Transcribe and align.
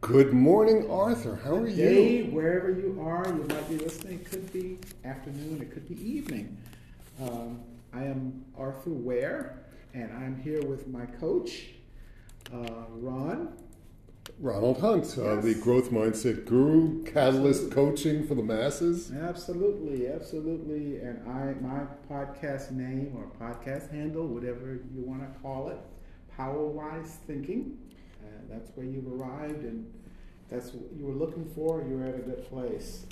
Good 0.00 0.32
morning, 0.32 0.88
Arthur. 0.88 1.40
How 1.42 1.56
are 1.56 1.66
Good 1.66 1.76
day, 1.76 2.16
you? 2.18 2.24
wherever 2.30 2.70
you 2.70 3.00
are, 3.04 3.26
you 3.26 3.44
might 3.48 3.68
be 3.68 3.78
listening. 3.78 4.20
It 4.20 4.30
could 4.30 4.52
be 4.52 4.78
afternoon, 5.04 5.60
it 5.60 5.72
could 5.72 5.88
be 5.88 6.00
evening. 6.08 6.56
Um, 7.20 7.60
I 7.92 8.04
am 8.04 8.44
Arthur 8.56 8.90
Ware, 8.90 9.64
and 9.94 10.12
I'm 10.12 10.40
here 10.40 10.62
with 10.62 10.86
my 10.86 11.04
coach, 11.04 11.70
uh, 12.54 12.84
Ron. 12.90 13.54
Ronald 14.38 14.80
Hunt, 14.80 15.18
uh, 15.18 15.36
the 15.40 15.54
growth 15.56 15.90
mindset 15.90 16.46
guru, 16.46 17.02
catalyst 17.02 17.72
coaching 17.72 18.24
for 18.24 18.36
the 18.36 18.42
masses. 18.42 19.10
Absolutely, 19.10 20.06
absolutely. 20.06 20.98
And 21.00 21.28
I, 21.28 21.54
my 21.60 21.86
podcast 22.08 22.70
name 22.70 23.16
or 23.16 23.32
podcast 23.44 23.90
handle, 23.90 24.26
whatever 24.28 24.78
you 24.94 25.02
want 25.02 25.22
to 25.22 25.40
call 25.40 25.70
it, 25.70 25.78
Power 26.36 26.66
Wise 26.66 27.18
Thinking. 27.26 27.78
Uh, 28.38 28.54
that's 28.54 28.70
where 28.76 28.86
you've 28.86 29.12
arrived, 29.12 29.64
and 29.64 29.90
that's 30.50 30.72
what 30.72 30.92
you 30.96 31.06
were 31.06 31.14
looking 31.14 31.44
for. 31.54 31.84
You're 31.88 32.04
at 32.04 32.14
a 32.14 32.18
good 32.18 32.48
place. 32.48 33.04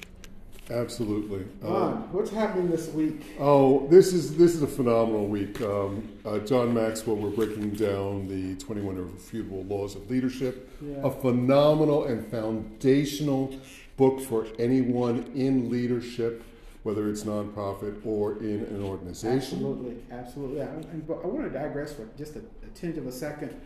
Absolutely. 0.70 1.46
Uh, 1.64 1.72
Ron, 1.72 2.12
what's 2.12 2.30
happening 2.30 2.68
this 2.68 2.88
week? 2.88 3.36
oh, 3.38 3.86
this 3.88 4.12
is 4.12 4.36
this 4.36 4.54
is 4.54 4.62
a 4.62 4.66
phenomenal 4.66 5.26
week. 5.26 5.60
Um, 5.60 6.08
uh, 6.24 6.38
John 6.40 6.74
Maxwell, 6.74 7.16
we're 7.16 7.30
breaking 7.30 7.70
down 7.70 8.26
the 8.26 8.56
21 8.64 8.96
irrefutable 8.96 9.62
laws 9.64 9.94
of 9.94 10.10
leadership. 10.10 10.68
Yeah. 10.82 10.96
A 11.04 11.10
phenomenal 11.10 12.06
and 12.06 12.26
foundational 12.30 13.54
book 13.96 14.20
for 14.20 14.46
anyone 14.58 15.30
in 15.36 15.70
leadership, 15.70 16.42
whether 16.82 17.08
it's 17.08 17.22
nonprofit 17.22 18.04
or 18.04 18.38
in 18.38 18.64
an 18.64 18.82
organization. 18.82 19.58
Absolutely, 19.58 19.96
absolutely. 20.10 20.62
I, 20.62 20.66
I, 20.66 21.22
I 21.22 21.26
want 21.26 21.44
to 21.44 21.56
digress 21.56 21.92
for 21.92 22.08
just 22.18 22.34
a, 22.34 22.40
a 22.40 22.68
tenth 22.74 22.96
of 22.96 23.06
a 23.06 23.12
second. 23.12 23.60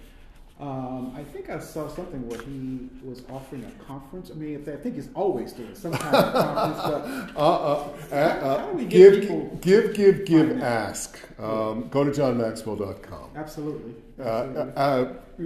Um, 0.60 1.14
I 1.16 1.24
think 1.24 1.48
I 1.48 1.59
saw 1.59 1.88
something 1.88 2.28
where 2.28 2.38
he 2.42 2.91
was 3.02 3.23
offering 3.30 3.64
a 3.64 3.84
conference. 3.84 4.30
I 4.30 4.34
mean, 4.34 4.62
I 4.69 4.77
think 4.77 4.95
he's 4.95 5.09
always 5.14 5.55
doing 5.55 5.74
some 5.74 5.92
kind 5.92 6.14
of 6.14 6.33
conference, 6.34 7.34
Uh, 7.34 7.41
uh, 7.41 7.89
uh, 8.12 8.14
uh, 8.14 8.58
How 8.58 8.67
do 8.70 8.77
we 8.77 8.84
get 8.84 9.12
give, 9.12 9.20
people- 9.22 9.58
give, 9.62 9.94
give, 9.94 10.25
give, 10.27 10.62
ask. 10.62 11.19
Um, 11.41 11.89
go 11.89 12.05
to 12.05 12.11
johnmaxwell.com. 12.11 13.30
but 13.33 13.41
absolutely. 13.41 13.94
Uh, 14.19 14.22
absolutely. 14.22 14.72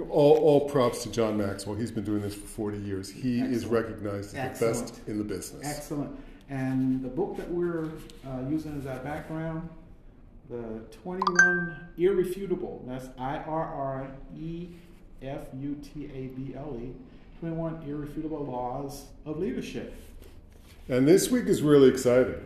uh, 0.01 0.05
all, 0.09 0.37
all 0.37 0.69
props 0.69 1.03
to 1.03 1.11
John 1.11 1.37
Maxwell. 1.37 1.75
He's 1.77 1.91
been 1.91 2.03
doing 2.03 2.21
this 2.21 2.35
for 2.35 2.47
40 2.47 2.79
years. 2.79 3.09
He 3.09 3.39
is 3.39 3.65
recognized 3.65 4.35
as 4.35 4.59
the 4.59 4.65
best 4.67 4.99
in 5.07 5.17
the 5.17 5.23
business. 5.23 5.65
Excellent. 5.65 6.13
And 6.49 7.01
the 7.01 7.07
book 7.07 7.37
that 7.37 7.49
we're 7.49 7.85
uh, 8.27 8.41
using 8.49 8.77
as 8.77 8.85
our 8.85 8.99
background, 8.99 9.69
the 10.49 10.81
21 11.01 11.75
Irrefutable, 11.97 12.83
that's 12.85 13.07
I 13.17 13.37
R 13.37 13.65
R 13.65 14.07
E 14.37 14.67
F 15.27 15.47
U 15.59 15.75
T 15.75 16.05
A 16.05 16.27
B 16.27 16.53
L 16.55 16.79
E, 16.81 16.93
21 17.39 17.83
Irrefutable 17.87 18.45
Laws 18.45 19.05
of 19.25 19.39
Leadership. 19.39 19.93
And 20.87 21.07
this 21.07 21.31
week 21.31 21.45
is 21.45 21.61
really 21.61 21.89
exciting 21.89 22.45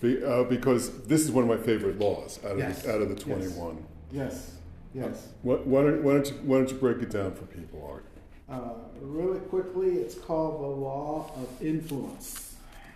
be, 0.00 0.22
uh, 0.24 0.44
because 0.44 1.02
this 1.04 1.22
is 1.22 1.30
one 1.30 1.48
of 1.48 1.58
my 1.58 1.64
favorite 1.64 1.98
laws 1.98 2.38
out 2.44 2.52
of, 2.52 2.58
Yes. 2.58 2.82
the, 2.82 2.94
out 2.94 3.00
of 3.00 3.08
the 3.08 3.14
Yes. 3.14 3.22
21. 3.54 3.84
Yes, 4.12 4.52
yes. 4.94 5.28
What, 5.42 5.66
why, 5.66 5.82
don't, 5.82 6.02
why, 6.02 6.14
don't 6.14 6.26
you, 6.28 6.34
why 6.44 6.58
don't 6.58 6.70
you 6.70 6.76
break 6.76 7.02
it 7.02 7.10
down 7.10 7.32
for 7.34 7.44
people, 7.46 7.88
Art? 7.90 8.04
Uh, 8.48 8.74
really 9.00 9.40
quickly, 9.40 9.96
it's 9.96 10.14
called 10.14 10.62
the 10.62 10.66
law 10.66 11.30
of 11.36 11.62
influence. 11.66 12.54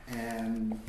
And, 0.09 0.81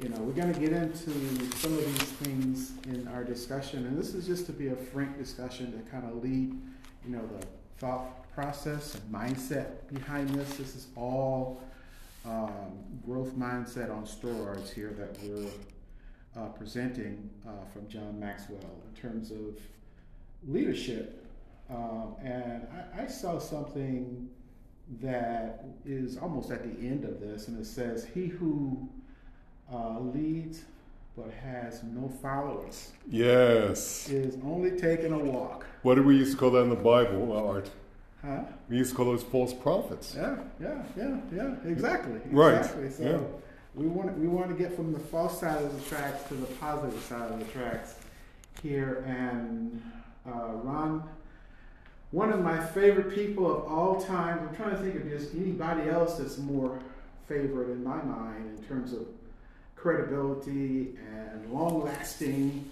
you 0.00 0.08
know, 0.08 0.16
we're 0.18 0.32
going 0.32 0.52
to 0.52 0.60
get 0.60 0.72
into 0.72 1.10
some 1.56 1.72
of 1.74 1.84
these 1.84 2.02
things 2.02 2.72
in 2.86 3.08
our 3.08 3.24
discussion. 3.24 3.86
And 3.86 3.98
this 3.98 4.14
is 4.14 4.26
just 4.26 4.46
to 4.46 4.52
be 4.52 4.68
a 4.68 4.76
frank 4.76 5.18
discussion 5.18 5.72
to 5.72 5.90
kind 5.90 6.04
of 6.04 6.22
lead, 6.22 6.52
you 7.04 7.10
know, 7.10 7.22
the 7.38 7.46
thought 7.78 8.32
process 8.34 8.94
and 8.94 9.12
mindset 9.12 9.88
behind 9.92 10.28
this. 10.30 10.56
This 10.56 10.74
is 10.74 10.88
all 10.96 11.62
um, 12.24 12.78
growth 13.04 13.34
mindset 13.36 13.90
on 13.90 14.04
steroids 14.04 14.72
here 14.72 14.94
that 14.98 15.16
we're 15.22 15.50
uh, 16.36 16.48
presenting 16.48 17.30
uh, 17.46 17.50
from 17.72 17.88
John 17.88 18.18
Maxwell 18.18 18.58
in 18.58 19.00
terms 19.00 19.30
of 19.30 19.58
leadership. 20.46 21.26
Um, 21.70 22.16
and 22.22 22.66
I, 22.96 23.02
I 23.02 23.06
saw 23.06 23.38
something 23.38 24.28
that 25.00 25.64
is 25.86 26.18
almost 26.18 26.50
at 26.50 26.62
the 26.62 26.86
end 26.86 27.04
of 27.04 27.20
this, 27.20 27.48
and 27.48 27.58
it 27.58 27.66
says, 27.66 28.06
He 28.12 28.26
who 28.26 28.88
uh, 29.72 29.98
leads 30.00 30.62
but 31.16 31.30
has 31.42 31.82
no 31.84 32.08
followers 32.22 32.90
Yes. 33.08 34.08
is 34.08 34.36
only 34.44 34.72
taking 34.72 35.12
a 35.12 35.18
walk. 35.18 35.64
What 35.82 35.94
did 35.96 36.04
we 36.06 36.16
used 36.16 36.32
to 36.32 36.38
call 36.38 36.50
that 36.52 36.62
in 36.62 36.70
the 36.70 36.76
Bible, 36.76 37.32
Art? 37.32 37.70
Huh? 38.24 38.40
We 38.68 38.78
used 38.78 38.90
to 38.90 38.96
call 38.96 39.06
those 39.06 39.22
false 39.22 39.52
prophets. 39.52 40.14
Yeah, 40.16 40.36
yeah, 40.60 40.82
yeah, 40.96 41.20
yeah, 41.34 41.54
exactly. 41.66 42.20
Right, 42.30 42.56
Exactly. 42.58 42.90
So 42.90 43.02
yeah. 43.04 43.18
we 43.74 43.86
want 43.86 44.16
we 44.18 44.26
want 44.26 44.48
to 44.48 44.54
get 44.54 44.74
from 44.74 44.92
the 44.92 44.98
false 44.98 45.38
side 45.40 45.62
of 45.62 45.74
the 45.74 45.88
tracks 45.88 46.26
to 46.28 46.34
the 46.34 46.46
positive 46.46 47.00
side 47.02 47.30
of 47.30 47.38
the 47.38 47.44
tracks 47.52 47.96
here. 48.62 49.04
And 49.06 49.82
uh, 50.26 50.52
Ron, 50.62 51.02
one 52.12 52.32
of 52.32 52.40
my 52.40 52.58
favorite 52.58 53.14
people 53.14 53.44
of 53.54 53.70
all 53.70 54.00
time. 54.00 54.38
I'm 54.48 54.56
trying 54.56 54.70
to 54.70 54.78
think 54.78 54.94
of 54.96 55.08
just 55.08 55.34
anybody 55.34 55.90
else 55.90 56.16
that's 56.16 56.38
more 56.38 56.80
favorite 57.28 57.70
in 57.70 57.84
my 57.84 58.00
mind 58.02 58.58
in 58.58 58.64
terms 58.64 58.94
of 58.94 59.06
credibility 59.84 60.94
and 61.12 61.52
long 61.52 61.84
lasting, 61.84 62.68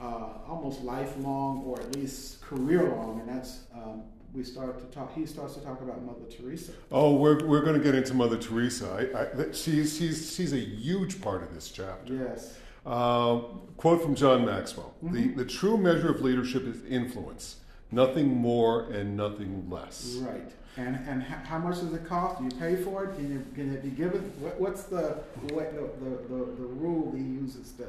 uh, 0.00 0.30
almost 0.48 0.82
lifelong 0.82 1.62
or 1.64 1.78
at 1.80 1.94
least 1.94 2.40
career 2.42 2.82
long. 2.90 3.20
And 3.20 3.28
that's 3.28 3.60
um, 3.72 4.02
we 4.34 4.42
start 4.42 4.78
to 4.80 4.84
talk. 4.96 5.14
He 5.14 5.26
starts 5.26 5.54
to 5.54 5.60
talk 5.60 5.80
about 5.80 6.02
Mother 6.02 6.26
Teresa. 6.28 6.72
Oh, 6.90 7.14
we're, 7.14 7.46
we're 7.46 7.62
going 7.62 7.78
to 7.78 7.82
get 7.84 7.94
into 7.94 8.14
Mother 8.14 8.36
Teresa. 8.36 8.86
I, 9.14 9.42
I, 9.42 9.52
she's, 9.52 9.96
she's, 9.96 10.34
she's 10.34 10.52
a 10.52 10.58
huge 10.58 11.20
part 11.20 11.42
of 11.44 11.54
this 11.54 11.70
chapter. 11.70 12.14
Yes. 12.14 12.58
Uh, 12.84 13.36
quote 13.76 14.02
from 14.02 14.14
John 14.16 14.44
Maxwell 14.44 14.94
Mm-hmm. 15.04 15.14
the, 15.14 15.44
the 15.44 15.44
true 15.44 15.76
measure 15.78 16.10
of 16.10 16.20
leadership 16.20 16.66
is 16.66 16.84
influence, 16.84 17.56
nothing 17.90 18.28
more 18.28 18.90
and 18.90 19.16
nothing 19.16 19.68
less. 19.70 20.16
Right. 20.20 20.50
And 20.76 20.96
and 21.08 21.22
how 21.22 21.58
much 21.58 21.80
does 21.80 21.92
it 21.92 22.06
cost? 22.06 22.38
Do 22.38 22.44
you 22.44 22.50
pay 22.50 22.76
for 22.76 23.04
it? 23.04 23.16
Can, 23.16 23.32
you, 23.32 23.44
can 23.54 23.74
it 23.74 23.82
be 23.82 23.90
given? 23.90 24.32
What, 24.38 24.60
what's 24.60 24.84
the 24.84 25.18
what 25.52 25.74
the, 25.74 25.82
the, 26.04 26.10
the, 26.28 26.44
the 26.44 26.66
rule 26.66 27.12
he 27.14 27.22
uses 27.22 27.72
to 27.72 27.86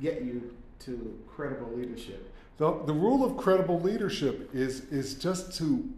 get 0.00 0.22
you 0.22 0.54
to 0.80 1.18
credible 1.28 1.70
leadership? 1.76 2.30
The, 2.56 2.82
the 2.84 2.92
rule 2.92 3.24
of 3.24 3.36
credible 3.36 3.80
leadership 3.80 4.50
is, 4.54 4.82
is 4.92 5.14
just 5.14 5.56
to 5.58 5.88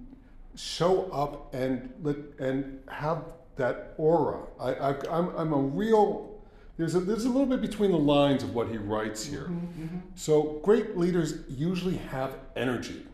show 0.55 1.11
up 1.13 1.53
and, 1.55 1.93
let, 2.03 2.17
and 2.39 2.81
have 2.89 3.25
that 3.57 3.95
aura. 3.99 4.41
I, 4.59 4.73
I, 4.73 5.19
I'm, 5.19 5.29
I'm 5.37 5.53
a 5.53 5.59
real, 5.59 6.35
there's 6.79 6.95
a, 6.95 7.01
there's 7.01 7.27
a 7.27 7.29
little 7.29 7.47
bit 7.47 7.61
between 7.61 7.91
the 7.91 7.99
lines 7.99 8.43
of 8.43 8.55
what 8.55 8.69
he 8.69 8.79
writes 8.79 9.25
here. 9.25 9.45
Mm-hmm, 9.45 9.83
mm-hmm. 9.83 9.99
So 10.15 10.61
great 10.63 10.97
leaders 10.97 11.41
usually 11.49 11.97
have 11.97 12.37
energy. 12.57 13.05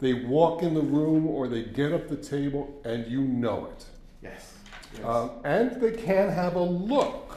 They 0.00 0.14
walk 0.14 0.62
in 0.62 0.74
the 0.74 0.80
room 0.80 1.26
or 1.26 1.48
they 1.48 1.62
get 1.62 1.92
up 1.92 2.08
the 2.08 2.16
table 2.16 2.80
and 2.84 3.06
you 3.06 3.20
know 3.20 3.66
it. 3.66 3.84
Yes. 4.22 4.54
yes. 4.94 5.04
Um, 5.04 5.30
and 5.44 5.80
they 5.80 5.92
can 5.92 6.30
have 6.30 6.56
a 6.56 6.62
look. 6.62 7.36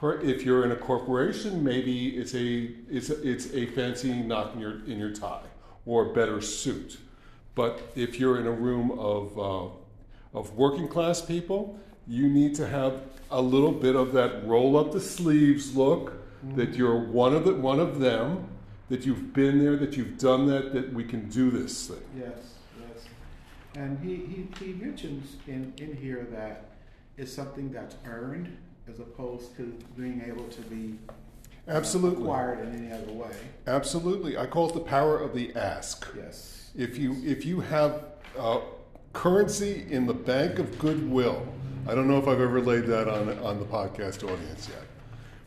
If 0.00 0.44
you're 0.44 0.64
in 0.64 0.70
a 0.70 0.76
corporation, 0.76 1.64
maybe 1.64 2.10
it's 2.16 2.32
a 2.34 2.70
it's 2.88 3.10
a, 3.10 3.28
it's 3.28 3.52
a 3.52 3.66
fancy 3.66 4.12
knot 4.12 4.54
in 4.54 4.60
your 4.60 4.84
in 4.86 4.96
your 4.96 5.10
tie 5.10 5.42
or 5.86 6.10
a 6.10 6.14
better 6.14 6.40
suit. 6.40 6.98
But 7.56 7.80
if 7.96 8.20
you're 8.20 8.38
in 8.38 8.46
a 8.46 8.52
room 8.52 8.92
of 8.92 9.36
uh, 9.36 10.38
of 10.38 10.54
working 10.54 10.86
class 10.86 11.20
people, 11.20 11.80
you 12.06 12.28
need 12.28 12.54
to 12.56 12.68
have 12.68 13.02
a 13.30 13.42
little 13.42 13.72
bit 13.72 13.96
of 13.96 14.12
that 14.12 14.46
roll 14.46 14.76
up 14.76 14.92
the 14.92 15.00
sleeves 15.00 15.74
look. 15.74 16.12
That 16.54 16.74
you're 16.74 16.96
one 16.96 17.34
of 17.34 17.44
the 17.44 17.54
one 17.54 17.80
of 17.80 17.98
them. 17.98 18.46
That 18.88 19.04
you've 19.04 19.32
been 19.32 19.58
there. 19.58 19.76
That 19.76 19.96
you've 19.96 20.18
done 20.18 20.46
that. 20.46 20.72
That 20.72 20.92
we 20.92 21.04
can 21.04 21.28
do 21.28 21.50
this 21.50 21.88
thing. 21.88 22.02
Yes, 22.18 22.54
yes. 22.80 23.04
And 23.74 23.98
he, 24.00 24.16
he, 24.16 24.64
he 24.64 24.72
mentions 24.72 25.36
in, 25.46 25.72
in 25.78 25.96
here 25.96 26.26
that 26.32 26.64
it's 27.16 27.32
something 27.32 27.70
that's 27.70 27.96
earned 28.06 28.56
as 28.88 29.00
opposed 29.00 29.56
to 29.56 29.76
being 29.96 30.22
able 30.26 30.48
to 30.48 30.60
be 30.62 30.98
Absolutely. 31.66 32.22
acquired 32.22 32.60
in 32.60 32.84
any 32.84 32.92
other 32.92 33.12
way. 33.12 33.30
Absolutely. 33.66 34.38
I 34.38 34.46
call 34.46 34.68
it 34.68 34.74
the 34.74 34.80
power 34.80 35.18
of 35.18 35.34
the 35.34 35.54
ask. 35.54 36.06
Yes. 36.16 36.70
If 36.76 36.96
you 36.96 37.16
if 37.24 37.44
you 37.44 37.60
have 37.60 38.04
uh, 38.38 38.60
currency 39.12 39.84
in 39.90 40.06
the 40.06 40.14
bank 40.14 40.58
of 40.58 40.78
goodwill, 40.78 41.46
I 41.86 41.94
don't 41.94 42.08
know 42.08 42.18
if 42.18 42.28
I've 42.28 42.40
ever 42.40 42.60
laid 42.60 42.86
that 42.86 43.08
on 43.08 43.38
on 43.40 43.58
the 43.58 43.66
podcast 43.66 44.22
audience 44.22 44.68
yet, 44.68 44.86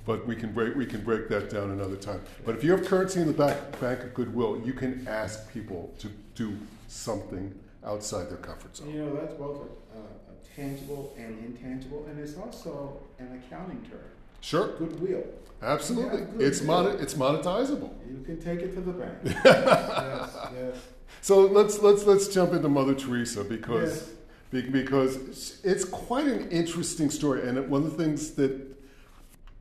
but 0.05 0.25
we 0.27 0.35
can 0.35 0.51
break 0.51 0.75
we 0.75 0.85
can 0.85 1.01
break 1.01 1.27
that 1.29 1.49
down 1.49 1.71
another 1.71 1.95
time. 1.95 2.21
But 2.45 2.55
if 2.55 2.63
you 2.63 2.71
have 2.71 2.85
currency 2.85 3.19
in 3.21 3.27
the 3.27 3.33
back, 3.33 3.79
bank 3.79 4.01
of 4.03 4.13
goodwill, 4.13 4.61
you 4.65 4.73
can 4.73 5.07
ask 5.07 5.51
people 5.53 5.93
to 5.99 6.09
do 6.35 6.55
something 6.87 7.53
outside 7.85 8.29
their 8.29 8.37
comfort 8.37 8.75
zone. 8.77 8.89
You 8.91 9.05
know, 9.05 9.15
that's 9.15 9.33
both 9.35 9.57
a, 9.57 9.97
a, 9.97 10.01
a 10.01 10.55
tangible 10.55 11.13
and 11.17 11.43
intangible, 11.45 12.05
and 12.09 12.19
it's 12.19 12.37
also 12.37 12.99
an 13.19 13.41
accounting 13.43 13.81
term. 13.89 13.99
Sure, 14.41 14.69
Goodwill. 14.77 15.23
absolutely. 15.61 16.21
Good 16.21 16.41
It's 16.41 16.61
mon- 16.63 16.97
it's 16.99 17.13
monetizable. 17.13 17.91
You 18.09 18.23
can 18.25 18.41
take 18.41 18.59
it 18.59 18.73
to 18.73 18.81
the 18.81 18.91
bank. 18.91 19.17
yes, 19.23 20.37
yes. 20.55 20.75
So 21.21 21.41
let's 21.41 21.79
let's 21.79 22.05
let's 22.05 22.27
jump 22.27 22.53
into 22.53 22.69
Mother 22.69 22.95
Teresa 22.95 23.43
because 23.43 23.89
Yes. 23.91 24.09
Be- 24.51 24.69
because 24.69 25.61
it's 25.63 25.85
quite 25.85 26.25
an 26.25 26.49
interesting 26.49 27.09
story. 27.09 27.47
And 27.47 27.69
one 27.69 27.83
of 27.85 27.95
the 27.95 28.03
things 28.03 28.31
that 28.31 28.70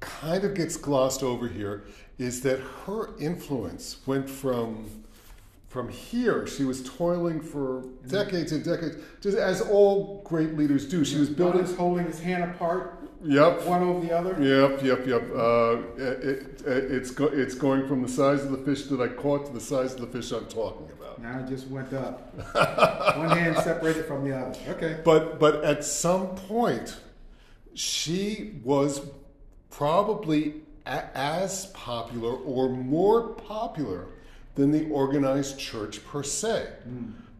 kind 0.00 0.44
of 0.44 0.55
gets 0.55 0.76
glossed 0.76 1.23
over 1.23 1.47
here 1.49 1.85
is 2.19 2.41
that 2.43 2.61
her 2.87 3.17
influence 3.19 3.99
went 4.06 4.29
from 4.29 4.91
from 5.69 5.88
here. 5.88 6.49
She 6.49 6.64
was 6.64 6.82
toiling 6.82 7.41
for 7.41 7.85
decades 8.08 8.50
and 8.50 8.64
decades, 8.64 8.97
just 9.20 9.38
as 9.38 9.61
all 9.61 10.20
great 10.25 10.56
leaders 10.56 10.85
do. 10.85 11.05
She 11.05 11.17
was 11.17 11.31
building. 11.31 11.61
is 11.62 11.76
holding 11.76 12.06
his 12.06 12.19
hand 12.20 12.43
apart, 12.43 13.08
Yep. 13.23 13.67
one 13.67 13.82
over 13.82 14.05
the 14.05 14.12
other. 14.12 14.31
Yep, 14.43 14.82
yep, 14.82 15.06
yep. 15.06 15.23
Uh, 15.32 15.76
it, 15.97 16.62
it, 16.67 16.67
it's 16.67 17.12
go, 17.12 17.26
it's 17.26 17.55
going 17.55 17.87
from 17.87 18.02
the 18.02 18.08
size 18.08 18.43
of 18.43 18.50
the 18.50 18.58
fish 18.58 18.87
that 18.87 19.00
I 19.00 19.08
caught 19.08 19.47
to 19.47 19.52
the 19.52 19.61
size 19.61 19.94
of 19.94 20.00
the 20.00 20.06
fish 20.08 20.32
I'm 20.32 20.47
talking 20.47 20.88
about. 20.91 21.23
Now 21.23 21.38
it 21.38 21.47
just 21.49 21.69
went 21.69 21.93
up. 21.93 22.35
one 23.17 23.31
hand 23.31 23.56
separated 23.58 24.06
from 24.06 24.29
the 24.29 24.37
other. 24.37 24.58
Okay. 24.70 24.99
But 25.05 25.38
but 25.38 25.62
at 25.64 25.85
some 25.85 26.35
point, 26.35 26.97
she 27.75 28.58
was 28.64 29.02
probably 29.70 30.55
a- 30.87 31.17
as 31.17 31.67
popular 31.67 32.32
or 32.34 32.69
more 32.69 33.28
popular 33.28 34.06
than 34.55 34.70
the 34.72 34.88
organized 34.90 35.58
church 35.58 36.05
per 36.05 36.22
se. 36.22 36.69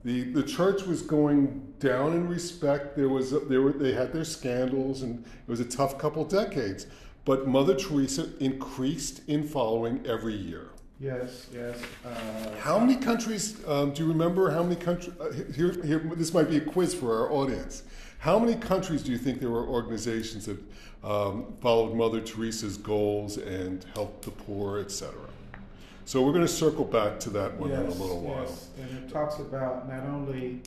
The, 0.05 0.23
the 0.33 0.43
church 0.43 0.85
was 0.85 1.03
going 1.03 1.75
down 1.79 2.13
in 2.15 2.27
respect. 2.29 2.97
There 2.97 3.09
was 3.11 3.33
there 3.49 3.61
were 3.61 3.73
they 3.73 3.93
had 3.93 4.13
their 4.15 4.25
scandals 4.25 5.03
and 5.03 5.23
it 5.25 5.51
was 5.51 5.61
a 5.61 5.65
tough 5.65 5.99
couple 5.99 6.25
decades. 6.25 6.87
But 7.27 7.47
Mother 7.47 7.75
Teresa 7.75 8.31
increased 8.41 9.21
in 9.29 9.47
following 9.47 10.03
every 10.07 10.35
year. 10.35 10.71
Yes, 10.99 11.49
yes. 11.53 11.79
Uh, 12.05 12.57
How 12.61 12.79
many 12.79 12.97
countries 12.97 13.57
um, 13.67 13.93
do 13.93 14.03
you 14.03 14.09
remember? 14.09 14.51
How 14.51 14.63
many 14.63 14.77
countries? 14.77 15.15
Uh, 15.21 15.33
here, 15.55 15.73
here, 15.85 15.99
this 16.17 16.33
might 16.33 16.49
be 16.49 16.57
a 16.57 16.61
quiz 16.61 16.95
for 16.95 17.15
our 17.15 17.31
audience. 17.33 17.83
How 18.19 18.39
many 18.39 18.55
countries 18.55 19.03
do 19.03 19.11
you 19.11 19.19
think 19.19 19.41
there 19.41 19.51
were 19.51 19.67
organizations 19.67 20.47
that 20.47 20.59
um, 21.03 21.55
followed 21.61 21.95
Mother 21.95 22.21
Teresa's 22.21 22.77
goals 22.77 23.37
and 23.37 23.85
helped 23.95 24.25
the 24.25 24.31
poor, 24.31 24.79
etc.? 24.79 25.15
So 26.05 26.23
we're 26.23 26.33
going 26.33 26.47
to 26.47 26.53
circle 26.53 26.85
back 26.85 27.21
to 27.21 27.31
that 27.31 27.57
one 27.57 27.71
in 27.71 27.81
a 27.81 27.85
yes, 27.85 27.99
little 27.99 28.21
while. 28.21 28.43
yes. 28.43 28.69
And 28.81 28.99
it 28.99 29.13
talks 29.13 29.39
about 29.39 29.89
not 29.89 30.03
only 30.05 30.61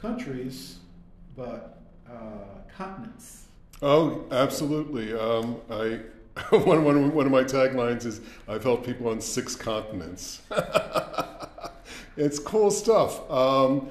countries, 0.00 0.78
but 1.36 1.78
uh, 2.08 2.60
continents. 2.74 3.44
Oh, 3.82 4.24
absolutely. 4.30 5.12
Um, 5.12 5.60
I 5.70 6.00
one, 6.50 6.84
one, 6.84 7.14
one 7.14 7.26
of 7.26 7.32
my 7.32 7.44
taglines 7.44 8.04
is 8.04 8.20
I've 8.46 8.62
helped 8.62 8.84
people 8.84 9.08
on 9.08 9.20
six 9.20 9.56
continents. 9.56 10.42
it's 12.16 12.38
cool 12.38 12.70
stuff. 12.70 13.30
Um, 13.30 13.88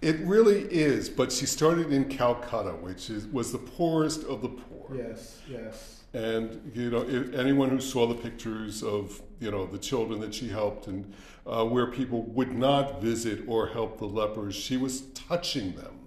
it 0.00 0.18
really 0.20 0.62
is. 0.62 1.08
But 1.08 1.32
she 1.32 1.46
started 1.46 1.92
in 1.92 2.08
Calcutta, 2.08 2.70
which 2.70 3.10
is 3.10 3.26
was 3.26 3.52
the 3.52 3.58
poorest 3.58 4.24
of 4.24 4.42
the 4.42 4.48
poor. 4.48 4.96
Yes, 4.96 5.40
yes. 5.48 6.02
And 6.14 6.72
you 6.74 6.90
know, 6.90 7.04
if 7.06 7.34
anyone 7.34 7.68
who 7.68 7.80
saw 7.80 8.06
the 8.06 8.14
pictures 8.14 8.82
of 8.82 9.20
you 9.40 9.50
know 9.50 9.66
the 9.66 9.78
children 9.78 10.20
that 10.20 10.34
she 10.34 10.48
helped 10.48 10.86
and 10.86 11.12
uh, 11.46 11.64
where 11.64 11.86
people 11.86 12.22
would 12.22 12.52
not 12.52 13.00
visit 13.00 13.44
or 13.46 13.68
help 13.68 13.98
the 13.98 14.06
lepers, 14.06 14.54
she 14.54 14.76
was 14.76 15.02
touching 15.12 15.74
them. 15.74 15.98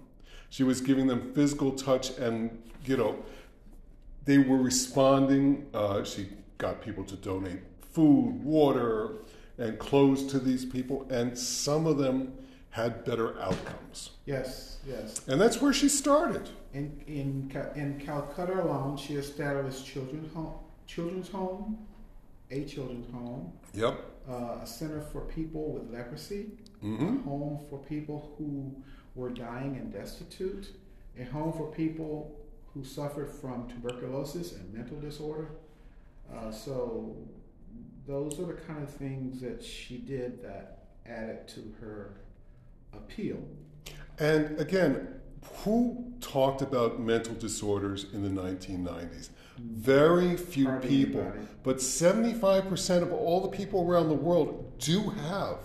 She 0.50 0.64
was 0.64 0.80
giving 0.80 1.06
them 1.06 1.32
physical 1.32 1.72
touch, 1.72 2.16
and 2.18 2.62
you 2.84 2.96
know, 2.96 3.24
they 4.24 4.38
were 4.38 4.58
responding. 4.58 5.66
Uh, 5.72 6.04
she 6.04 6.28
got 6.58 6.80
people 6.82 7.04
to 7.04 7.16
donate 7.16 7.60
food, 7.92 8.42
water, 8.42 9.16
and 9.58 9.78
clothes 9.78 10.26
to 10.26 10.38
these 10.38 10.64
people, 10.64 11.06
and 11.10 11.38
some 11.38 11.86
of 11.86 11.98
them 11.98 12.32
had 12.72 13.04
better 13.04 13.38
outcomes. 13.38 14.10
Yes, 14.24 14.78
yes. 14.86 15.20
And 15.28 15.38
that's 15.40 15.60
where 15.60 15.72
she 15.74 15.88
started. 15.88 16.48
In 16.74 17.00
in 17.06 17.50
in 17.76 18.00
Calcutta 18.00 18.62
alone, 18.62 18.96
she 18.96 19.14
established 19.16 19.86
children's 19.86 20.32
home, 20.34 20.54
children's 20.86 21.28
home, 21.28 21.86
a 22.50 22.64
children's 22.64 23.10
home, 23.12 23.52
Yep. 23.74 23.94
uh, 24.28 24.58
a 24.62 24.66
center 24.66 25.02
for 25.12 25.20
people 25.22 25.72
with 25.74 25.90
leprosy, 25.92 26.46
hmm 26.80 27.18
a 27.18 27.22
home 27.28 27.60
for 27.68 27.78
people 27.78 28.34
who 28.38 28.74
were 29.14 29.28
dying 29.30 29.76
and 29.76 29.92
destitute, 29.92 30.74
a 31.20 31.24
home 31.24 31.52
for 31.52 31.70
people 31.72 32.34
who 32.72 32.82
suffered 32.82 33.28
from 33.30 33.68
tuberculosis 33.68 34.52
and 34.56 34.72
mental 34.72 34.98
disorder. 34.98 35.50
Uh, 36.34 36.50
so 36.50 37.14
those 38.06 38.40
are 38.40 38.46
the 38.46 38.54
kind 38.66 38.82
of 38.82 38.88
things 38.90 39.42
that 39.42 39.62
she 39.62 39.98
did 39.98 40.42
that 40.42 40.84
added 41.04 41.46
to 41.48 41.60
her 41.82 42.14
appeal. 42.92 43.38
And 44.18 44.58
again, 44.58 45.08
who 45.64 46.12
talked 46.20 46.62
about 46.62 47.00
mental 47.00 47.34
disorders 47.34 48.06
in 48.12 48.22
the 48.22 48.42
1990s? 48.42 49.30
Very 49.58 50.36
few 50.36 50.66
Hardly 50.66 50.88
people. 50.88 51.20
anybody. 51.20 51.46
But 51.62 51.76
75% 51.76 53.02
of 53.02 53.12
all 53.12 53.40
the 53.40 53.48
people 53.48 53.88
around 53.88 54.08
the 54.08 54.14
world 54.14 54.78
do 54.78 55.00
have 55.10 55.58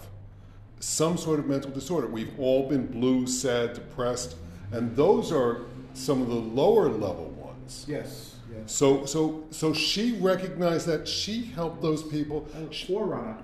some 0.79 1.17
sort 1.17 1.39
of 1.39 1.47
mental 1.47 1.71
disorder. 1.71 2.07
We've 2.07 2.37
all 2.39 2.67
been 2.69 2.85
blue, 2.87 3.25
sad, 3.27 3.73
depressed, 3.73 4.35
and 4.71 4.95
those 4.95 5.31
are 5.31 5.61
some 5.93 6.21
of 6.21 6.27
the 6.27 6.35
lower 6.35 6.89
level 6.89 7.29
ones. 7.31 7.85
Yes, 7.87 8.35
yes. 8.51 8.71
So, 8.71 9.05
so, 9.05 9.45
so 9.49 9.73
she 9.73 10.13
recognized 10.19 10.85
that 10.87 11.07
she 11.07 11.45
helped 11.45 11.81
those 11.81 12.03
people. 12.03 12.47
A 12.55 12.73
forerunner. 12.73 13.37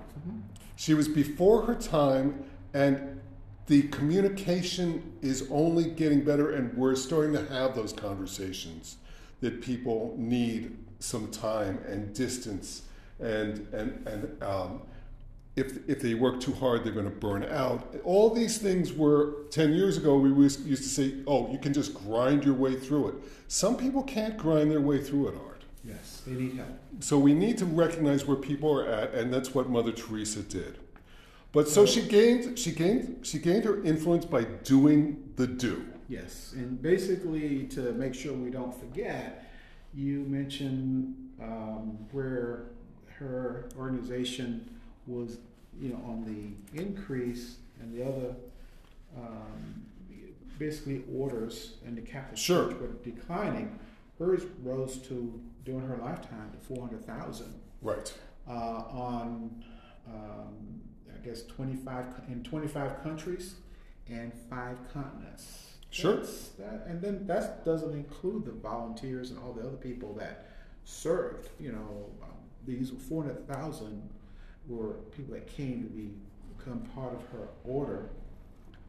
She 0.76 0.94
was 0.94 1.08
before 1.08 1.62
her 1.62 1.74
time, 1.74 2.44
and 2.72 3.20
the 3.66 3.82
communication 3.88 5.12
is 5.22 5.48
only 5.50 5.90
getting 5.90 6.22
better, 6.22 6.50
and 6.50 6.76
we're 6.76 6.94
starting 6.94 7.32
to 7.32 7.46
have 7.52 7.74
those 7.74 7.92
conversations 7.92 8.96
that 9.40 9.62
people 9.62 10.14
need 10.18 10.76
some 10.98 11.30
time 11.30 11.78
and 11.86 12.14
distance, 12.14 12.82
and 13.20 13.66
and 13.72 14.06
and 14.06 14.42
um, 14.42 14.82
if 15.56 15.88
if 15.88 16.00
they 16.00 16.14
work 16.14 16.40
too 16.40 16.52
hard, 16.52 16.84
they're 16.84 16.92
going 16.92 17.10
to 17.10 17.10
burn 17.10 17.44
out. 17.44 17.94
All 18.04 18.30
these 18.30 18.58
things 18.58 18.92
were 18.92 19.44
ten 19.50 19.72
years 19.72 19.96
ago. 19.96 20.18
We 20.18 20.30
used 20.30 20.64
to 20.66 20.88
say, 20.88 21.14
"Oh, 21.26 21.50
you 21.50 21.58
can 21.58 21.72
just 21.72 21.94
grind 21.94 22.44
your 22.44 22.54
way 22.54 22.74
through 22.74 23.08
it." 23.08 23.14
Some 23.48 23.76
people 23.76 24.02
can't 24.02 24.36
grind 24.36 24.70
their 24.70 24.80
way 24.80 25.02
through 25.02 25.28
it, 25.28 25.34
Art. 25.36 25.62
Yes, 25.84 26.22
they 26.26 26.32
need 26.32 26.56
help. 26.56 26.68
So 27.00 27.18
we 27.18 27.34
need 27.34 27.58
to 27.58 27.66
recognize 27.66 28.26
where 28.26 28.36
people 28.36 28.78
are 28.78 28.86
at, 28.86 29.14
and 29.14 29.32
that's 29.32 29.54
what 29.54 29.68
Mother 29.68 29.92
Teresa 29.92 30.42
did. 30.42 30.78
But 31.54 31.68
so 31.68 31.86
she 31.86 32.02
gained, 32.02 32.58
she 32.58 32.72
gained, 32.72 33.24
she 33.24 33.38
gained 33.38 33.64
her 33.64 33.82
influence 33.84 34.24
by 34.24 34.42
doing 34.42 35.32
the 35.36 35.46
do. 35.46 35.84
Yes, 36.08 36.52
and 36.54 36.82
basically 36.82 37.64
to 37.68 37.92
make 37.92 38.12
sure 38.14 38.32
we 38.34 38.50
don't 38.50 38.74
forget, 38.78 39.50
you 39.94 40.24
mentioned 40.24 41.14
um, 41.40 41.96
where 42.12 42.66
her 43.18 43.68
organization 43.78 44.68
was, 45.06 45.38
you 45.80 45.90
know, 45.90 46.00
on 46.04 46.24
the 46.24 46.80
increase, 46.82 47.56
and 47.80 47.94
the 47.96 48.02
other, 48.04 48.34
um, 49.16 49.82
basically 50.58 51.04
orders 51.14 51.74
in 51.86 51.94
the 51.94 52.00
Catholic 52.00 52.36
Sure. 52.36 52.68
Church 52.68 52.80
were 52.80 52.88
declining. 53.04 53.78
Hers 54.18 54.42
rose 54.62 54.98
to 55.08 55.40
during 55.64 55.86
her 55.86 55.96
lifetime 55.98 56.50
to 56.52 56.58
four 56.66 56.80
hundred 56.86 57.04
thousand 57.06 57.54
Right. 57.82 58.12
uh, 58.48 58.50
on, 58.52 59.64
um, 60.08 60.80
I 61.14 61.26
guess, 61.26 61.42
25, 61.44 62.04
in 62.28 62.42
25 62.42 63.02
countries 63.02 63.54
and 64.08 64.32
five 64.50 64.76
continents. 64.92 65.70
Sure. 65.90 66.16
That, 66.58 66.86
and 66.88 67.00
then 67.00 67.26
that 67.26 67.64
doesn't 67.64 67.92
include 67.92 68.44
the 68.46 68.52
volunteers 68.52 69.30
and 69.30 69.38
all 69.38 69.52
the 69.52 69.62
other 69.62 69.76
people 69.76 70.12
that 70.14 70.46
served. 70.84 71.48
You 71.60 71.72
know, 71.72 72.06
um, 72.22 72.30
these 72.66 72.90
400,000 73.08 74.02
were 74.68 74.94
people 75.16 75.34
that 75.34 75.46
came 75.46 75.82
to 75.84 75.88
be 75.88 76.10
become 76.58 76.80
part 76.94 77.12
of 77.14 77.20
her 77.32 77.48
order. 77.64 78.08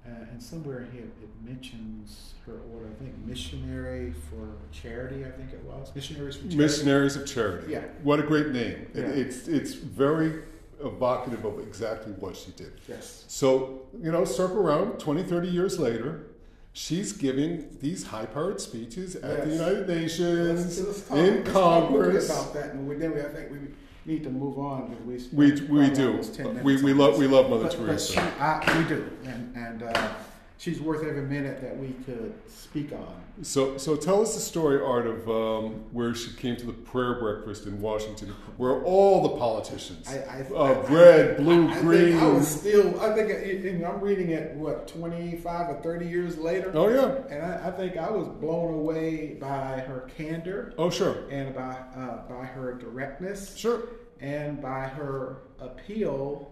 Uh, 0.06 0.10
and 0.32 0.42
somewhere 0.42 0.88
here 0.94 1.02
it 1.04 1.30
mentions 1.44 2.36
her 2.46 2.60
order, 2.72 2.88
I 2.88 3.04
think 3.04 3.18
missionary 3.26 4.14
for 4.30 4.50
charity, 4.72 5.26
I 5.26 5.32
think 5.32 5.52
it 5.52 5.64
was. 5.64 5.92
Missionaries 5.96 6.36
for 6.36 6.42
charity. 6.44 6.58
Missionaries 6.58 7.16
of 7.16 7.26
Charity. 7.26 7.72
Yeah. 7.72 7.86
What 8.04 8.20
a 8.20 8.24
great 8.24 8.50
name. 8.50 8.88
It- 8.94 8.98
Yeah. 8.98 9.02
it's 9.06 9.48
it's 9.48 9.74
very 9.74 10.44
evocative 10.84 11.46
of 11.46 11.60
exactly 11.60 12.14
what 12.14 12.36
she 12.36 12.52
did. 12.52 12.74
Yes. 12.88 13.24
So, 13.28 13.82
you 14.02 14.12
know, 14.12 14.26
circle 14.26 14.58
around 14.60 15.00
20, 15.00 15.24
30 15.24 15.48
years 15.48 15.80
later, 15.80 16.28
she's 16.74 17.14
giving 17.14 17.78
these 17.82 18.06
high 18.06 18.26
powered 18.26 18.60
speeches 18.60 19.16
at 19.16 19.46
the 19.46 19.52
United 19.54 19.88
Nations, 19.88 20.78
Let's- 20.78 20.88
let's 20.88 21.02
talk- 21.08 21.18
in 21.18 21.36
let's 21.38 21.52
talk 21.54 21.84
Congress. 21.90 22.30
about 22.30 22.54
that, 22.54 22.74
and 22.74 22.88
we, 22.88 22.96
then 22.96 23.14
we, 23.14 23.22
I 23.22 23.30
think 23.30 23.52
we 23.52 23.58
need 24.06 24.24
to 24.24 24.30
move 24.30 24.60
on 24.60 24.90
because 24.90 25.32
we 25.34 25.52
We, 25.52 25.62
we 25.88 25.90
do. 25.90 26.10
almost 26.12 26.36
10 26.36 26.64
We, 26.64 26.82
we 26.84 26.94
love 26.94 27.18
we 27.18 27.28
love 27.28 27.50
Mother 27.50 27.64
But- 27.70 27.78
but 27.78 27.86
Teresa. 27.86 28.14
she- 28.14 28.20
I- 28.20 28.78
we 28.78 28.88
do, 28.90 29.10
and 29.26 29.56
and 29.56 29.84
uh, 29.84 30.10
she's 30.58 30.80
worth 30.80 31.04
every 31.04 31.22
minute 31.24 31.62
that 31.62 31.78
we 31.78 31.90
could 32.06 32.34
speak 32.48 32.92
on. 32.92 33.22
So, 33.42 33.78
so 33.78 33.98
tell 33.98 34.22
us 34.22 34.34
the 34.34 34.40
story, 34.40 34.82
Art, 34.82 35.06
of 35.08 35.30
um, 35.30 35.84
where 35.92 36.16
she 36.16 36.32
came 36.38 36.56
to 36.56 36.66
the 36.66 36.72
prayer 36.72 37.16
breakfast 37.20 37.66
in 37.66 37.82
Washington, 37.82 38.34
where 38.56 38.82
all 38.84 39.24
the 39.24 39.38
politicians, 39.38 40.08
I, 40.08 40.20
I, 40.20 40.46
uh, 40.56 40.64
I- 40.64 40.94
red, 40.94 41.38
blue, 41.38 41.68
green. 41.82 42.12
Think 42.12 42.22
I 42.22 42.28
was 42.30 42.48
still. 42.48 43.02
I 43.02 43.14
think 43.14 43.30
and 43.32 43.86
I'm 43.86 44.00
reading 44.00 44.30
it. 44.30 44.56
What 44.56 44.88
25 44.88 45.70
or 45.70 45.82
30 45.82 46.08
years 46.08 46.38
later. 46.38 46.72
oh 46.74 46.88
yeah. 46.88 47.34
And 47.36 47.46
I, 47.46 47.68
I 47.68 47.72
think 47.72 47.98
I 47.98 48.10
was 48.10 48.28
blown 48.28 48.74
away 48.74 49.34
by 49.34 49.82
her 49.82 50.10
candor 50.18 50.74
Oh 50.78 50.90
sure, 50.90 51.28
and 51.30 51.54
by 51.54 51.74
uh, 51.98 52.28
by 52.30 52.46
her 52.46 52.74
directness 52.76 53.56
sure. 53.58 53.84
and 54.22 54.62
by 54.62 54.82
her 54.88 55.40
appeal 55.60 56.52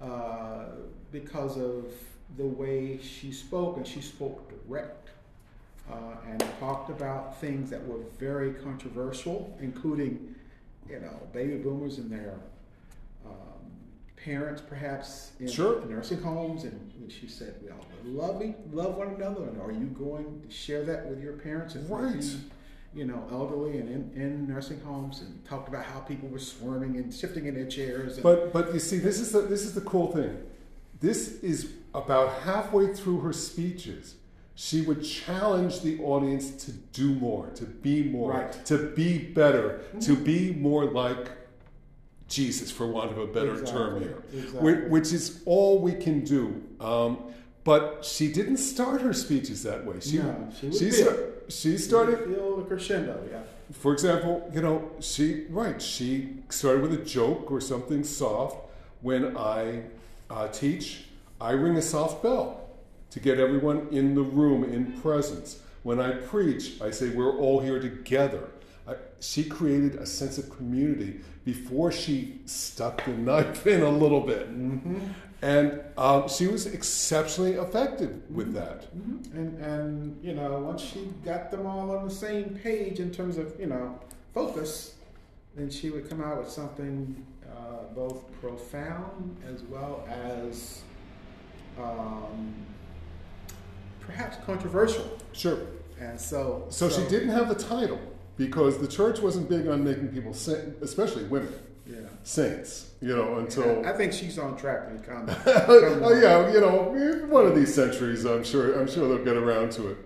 uh, 0.00 0.64
because 1.12 1.58
of 1.58 1.84
the 2.36 2.44
way 2.44 2.98
she 3.02 3.32
spoke, 3.32 3.76
and 3.76 3.86
she 3.86 4.00
spoke 4.00 4.50
direct 4.66 5.08
uh, 5.90 5.94
and 6.28 6.44
talked 6.60 6.90
about 6.90 7.40
things 7.40 7.70
that 7.70 7.84
were 7.86 8.00
very 8.18 8.52
controversial, 8.52 9.56
including, 9.60 10.34
you 10.88 11.00
know, 11.00 11.18
baby 11.32 11.56
boomers 11.56 11.98
and 11.98 12.10
their 12.10 12.34
um, 13.24 13.32
parents, 14.16 14.60
perhaps 14.60 15.32
in 15.40 15.48
Sure. 15.48 15.84
nursing 15.86 16.20
homes, 16.20 16.64
and 16.64 16.92
she 17.10 17.26
said, 17.26 17.54
"We 17.62 17.70
all 17.70 17.86
love 18.04 18.42
love 18.72 18.96
one 18.96 19.08
another, 19.14 19.44
and 19.44 19.60
are 19.60 19.72
you 19.72 19.86
going 19.86 20.42
to 20.46 20.50
share 20.54 20.84
that 20.84 21.08
with 21.08 21.22
your 21.22 21.34
parents?" 21.34 21.74
And 21.74 21.88
Right. 21.88 22.20
be, 22.20 22.98
you 22.98 23.06
know, 23.06 23.26
elderly 23.30 23.78
and 23.78 23.88
in, 24.14 24.22
in 24.22 24.48
nursing 24.48 24.80
homes, 24.80 25.22
and 25.22 25.42
talked 25.46 25.68
about 25.68 25.84
how 25.84 26.00
people 26.00 26.28
were 26.28 26.38
swarming 26.38 26.96
and 26.96 27.12
shifting 27.12 27.46
in 27.46 27.54
their 27.54 27.66
chairs. 27.66 28.14
And, 28.14 28.22
But 28.22 28.52
but 28.52 28.74
you 28.74 28.80
see, 28.80 28.98
this 28.98 29.18
is 29.20 29.32
the 29.32 29.40
this 29.40 29.62
is 29.64 29.74
the 29.74 29.80
cool 29.80 30.12
thing. 30.12 30.36
This 31.00 31.42
is 31.42 31.72
about 31.94 32.42
halfway 32.42 32.92
through 32.92 33.20
her 33.20 33.32
speeches. 33.32 34.14
She 34.54 34.82
would 34.82 35.04
challenge 35.04 35.82
the 35.82 36.00
audience 36.02 36.50
to 36.64 36.72
do 36.72 37.14
more, 37.14 37.46
to 37.54 37.64
be 37.64 38.02
more, 38.02 38.32
Right. 38.32 38.64
to 38.66 38.90
be 38.90 39.18
better, 39.18 39.80
to 40.00 40.16
be 40.16 40.52
more 40.52 40.84
like 40.86 41.30
Jesus, 42.26 42.70
for 42.70 42.86
want 42.86 43.10
of 43.12 43.18
a 43.18 43.26
better 43.26 43.64
term 43.64 44.00
here, 44.02 44.22
exactly. 44.34 44.60
Whi- 44.60 44.88
which 44.88 45.12
is 45.12 45.40
all 45.46 45.78
we 45.80 45.92
can 45.92 46.24
do. 46.24 46.60
Um, 46.80 47.18
but 47.64 48.04
she 48.04 48.32
didn't 48.32 48.56
start 48.58 49.00
her 49.00 49.12
speeches 49.12 49.62
that 49.62 49.86
way. 49.86 49.96
She 50.00 50.18
No, 50.18 50.48
she 50.60 50.72
she, 50.72 50.90
sta- 50.90 51.16
she 51.48 51.78
started 51.78 52.18
feel 52.26 52.56
the 52.56 52.64
crescendo, 52.64 53.18
yeah. 53.30 53.40
for 53.72 53.92
example, 53.92 54.50
you 54.52 54.60
know, 54.60 54.90
she 55.00 55.44
right. 55.50 55.80
She 55.80 56.38
started 56.50 56.82
with 56.82 56.92
a 56.92 57.02
joke 57.04 57.50
or 57.50 57.60
something 57.60 58.02
soft. 58.04 58.56
When 59.00 59.36
I 59.36 59.84
uh, 60.30 60.48
teach, 60.48 61.04
I 61.40 61.52
ring 61.52 61.76
a 61.76 61.82
soft 61.82 62.22
bell 62.22 62.68
to 63.10 63.20
get 63.20 63.38
everyone 63.38 63.88
in 63.90 64.14
the 64.14 64.22
room 64.22 64.64
in 64.64 65.00
presence. 65.00 65.60
When 65.82 66.00
I 66.00 66.12
preach, 66.12 66.80
I 66.80 66.90
say 66.90 67.10
we're 67.10 67.36
all 67.36 67.60
here 67.60 67.80
together. 67.80 68.48
I, 68.86 68.94
she 69.20 69.44
created 69.44 69.96
a 69.96 70.06
sense 70.06 70.38
of 70.38 70.50
community 70.50 71.20
before 71.44 71.92
she 71.92 72.40
stuck 72.46 73.04
the 73.04 73.12
knife 73.28 73.66
in 73.66 73.82
a 73.82 73.90
little 73.90 74.20
bit, 74.20 74.48
and 75.40 75.80
um, 75.96 76.28
she 76.28 76.46
was 76.46 76.66
exceptionally 76.66 77.52
effective 77.52 78.20
with 78.30 78.52
that. 78.54 78.86
And 78.92 79.58
and 79.58 80.24
you 80.24 80.34
know, 80.34 80.58
once 80.58 80.82
she 80.82 81.08
got 81.24 81.50
them 81.50 81.66
all 81.66 81.96
on 81.96 82.06
the 82.06 82.14
same 82.14 82.58
page 82.62 82.98
in 82.98 83.10
terms 83.10 83.38
of 83.38 83.58
you 83.58 83.66
know 83.66 83.98
focus, 84.34 84.94
then 85.54 85.70
she 85.70 85.90
would 85.90 86.08
come 86.08 86.22
out 86.22 86.38
with 86.38 86.50
something 86.50 87.24
both 87.94 88.24
profound 88.40 89.36
as 89.52 89.62
well 89.64 90.06
as 90.08 90.82
um, 91.80 92.54
perhaps 94.00 94.36
controversial. 94.44 95.18
Sure. 95.32 95.58
And 96.00 96.20
so, 96.20 96.66
So, 96.68 96.88
she 96.88 97.02
didn't 97.08 97.30
have 97.30 97.48
the 97.48 97.54
title 97.54 97.98
because 98.36 98.78
the 98.78 98.86
church 98.88 99.20
wasn't 99.20 99.48
big 99.48 99.66
on 99.66 99.82
making 99.84 100.08
people, 100.08 100.30
especially 100.30 101.24
women, 101.24 101.52
Yeah. 101.86 101.96
saints. 102.22 102.92
You 103.00 103.14
know, 103.16 103.38
until 103.38 103.84
I 103.86 103.92
think 103.92 104.12
she's 104.12 104.38
on 104.38 104.56
track 104.56 104.88
to 104.92 104.94
become. 104.98 105.28
oh 105.46 106.18
yeah, 106.20 106.52
you 106.52 106.60
know, 106.60 107.26
one 107.28 107.46
of 107.46 107.54
these 107.54 107.72
centuries, 107.74 108.24
I'm 108.24 108.42
sure, 108.44 108.80
I'm 108.80 108.88
sure 108.88 109.08
they'll 109.08 109.24
get 109.24 109.36
around 109.36 109.70
to 109.72 109.88
it. 109.90 109.96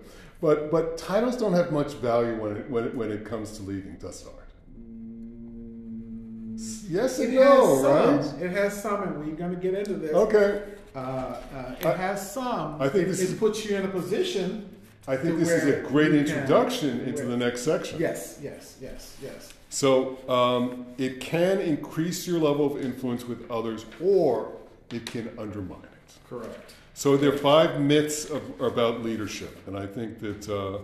But 0.41 0.69
but 0.71 0.97
titles 0.97 1.37
don't 1.37 1.53
have 1.53 1.71
much 1.71 1.93
value 1.93 2.35
when 2.39 2.57
it 2.57 2.69
when 2.69 2.83
it, 2.85 2.95
when 2.95 3.11
it 3.11 3.25
comes 3.25 3.57
to 3.57 3.63
leading, 3.63 3.95
does 3.95 4.21
it? 4.21 4.27
Yes 6.89 7.19
It 7.19 7.29
and 7.29 7.37
has 7.37 7.45
no, 7.45 7.81
some. 7.81 8.17
right? 8.17 8.41
It 8.41 8.51
has 8.51 8.81
some, 8.81 9.03
and 9.03 9.19
we're 9.19 9.35
going 9.35 9.51
to 9.55 9.61
get 9.61 9.73
into 9.73 9.93
this. 9.95 10.13
Okay, 10.13 10.61
Uh, 10.95 10.99
uh, 10.99 11.75
it 11.79 11.85
I- 11.85 11.95
has 11.97 12.31
some. 12.31 12.79
I 12.81 12.87
think 12.89 13.05
it, 13.05 13.11
this 13.11 13.21
it 13.21 13.29
is- 13.31 13.39
puts 13.39 13.65
you 13.65 13.75
in 13.77 13.85
a 13.85 13.87
position. 13.87 14.69
I 15.07 15.17
think 15.17 15.37
this 15.39 15.49
is 15.51 15.65
a 15.65 15.81
great 15.81 16.11
you 16.13 16.23
can- 16.23 16.27
introduction 16.27 17.01
into 17.01 17.23
where- 17.23 17.31
the 17.31 17.37
next 17.37 17.61
section. 17.63 17.99
Yes, 17.99 18.39
yes, 18.41 18.77
yes, 18.81 19.15
yes. 19.21 19.49
So 19.69 20.17
um, 20.29 20.85
it 20.97 21.19
can 21.19 21.59
increase 21.59 22.27
your 22.27 22.39
level 22.39 22.65
of 22.71 22.79
influence 22.85 23.27
with 23.27 23.49
others, 23.51 23.85
or 24.01 24.51
it 24.91 25.05
can 25.05 25.29
undermine 25.37 25.79
it. 25.83 26.29
Correct. 26.29 26.73
So 26.93 27.17
there 27.17 27.33
are 27.33 27.37
five 27.37 27.81
myths 27.81 28.29
of, 28.29 28.41
about 28.61 29.01
leadership, 29.03 29.53
and 29.67 29.75
I 29.75 29.87
think 29.87 30.19
that 30.19 30.47
uh, 30.47 30.77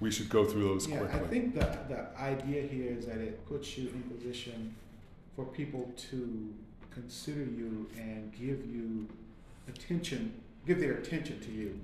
we 0.00 0.12
should 0.12 0.28
go 0.28 0.44
through 0.44 0.62
those 0.68 0.86
Yeah, 0.86 0.98
quickly. 0.98 1.20
I 1.20 1.22
think 1.26 1.54
the 1.54 1.66
the 1.92 2.00
idea 2.20 2.62
here 2.62 2.92
is 2.96 3.06
that 3.06 3.18
it 3.18 3.44
puts 3.48 3.76
you 3.76 3.88
in 3.88 4.02
position 4.14 4.74
for 5.36 5.44
people 5.44 5.92
to 6.10 6.52
consider 6.90 7.40
you 7.40 7.86
and 7.98 8.32
give 8.32 8.64
you 8.66 9.06
attention, 9.68 10.32
give 10.66 10.80
their 10.80 10.94
attention 10.94 11.38
to 11.40 11.50
you, 11.52 11.78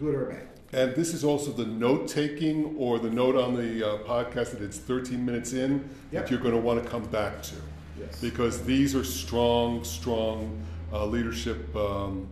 good 0.00 0.14
or 0.14 0.24
bad. 0.26 0.48
And 0.72 0.96
this 0.96 1.14
is 1.14 1.22
also 1.22 1.52
the 1.52 1.66
note 1.66 2.08
taking 2.08 2.76
or 2.76 2.98
the 2.98 3.10
note 3.10 3.36
on 3.36 3.54
the 3.54 3.86
uh, 3.86 3.98
podcast 3.98 4.50
that 4.52 4.62
it's 4.62 4.78
13 4.78 5.24
minutes 5.24 5.52
in 5.52 5.88
Yep. 6.10 6.22
that 6.24 6.30
you're 6.30 6.40
going 6.40 6.54
to 6.54 6.60
want 6.60 6.82
to 6.82 6.88
come 6.88 7.04
back 7.04 7.42
to. 7.44 7.54
Yes. 8.00 8.20
Because 8.20 8.64
these 8.64 8.96
are 8.96 9.04
strong, 9.04 9.84
strong 9.84 10.60
uh, 10.92 11.06
leadership 11.06 11.74
um, 11.76 12.26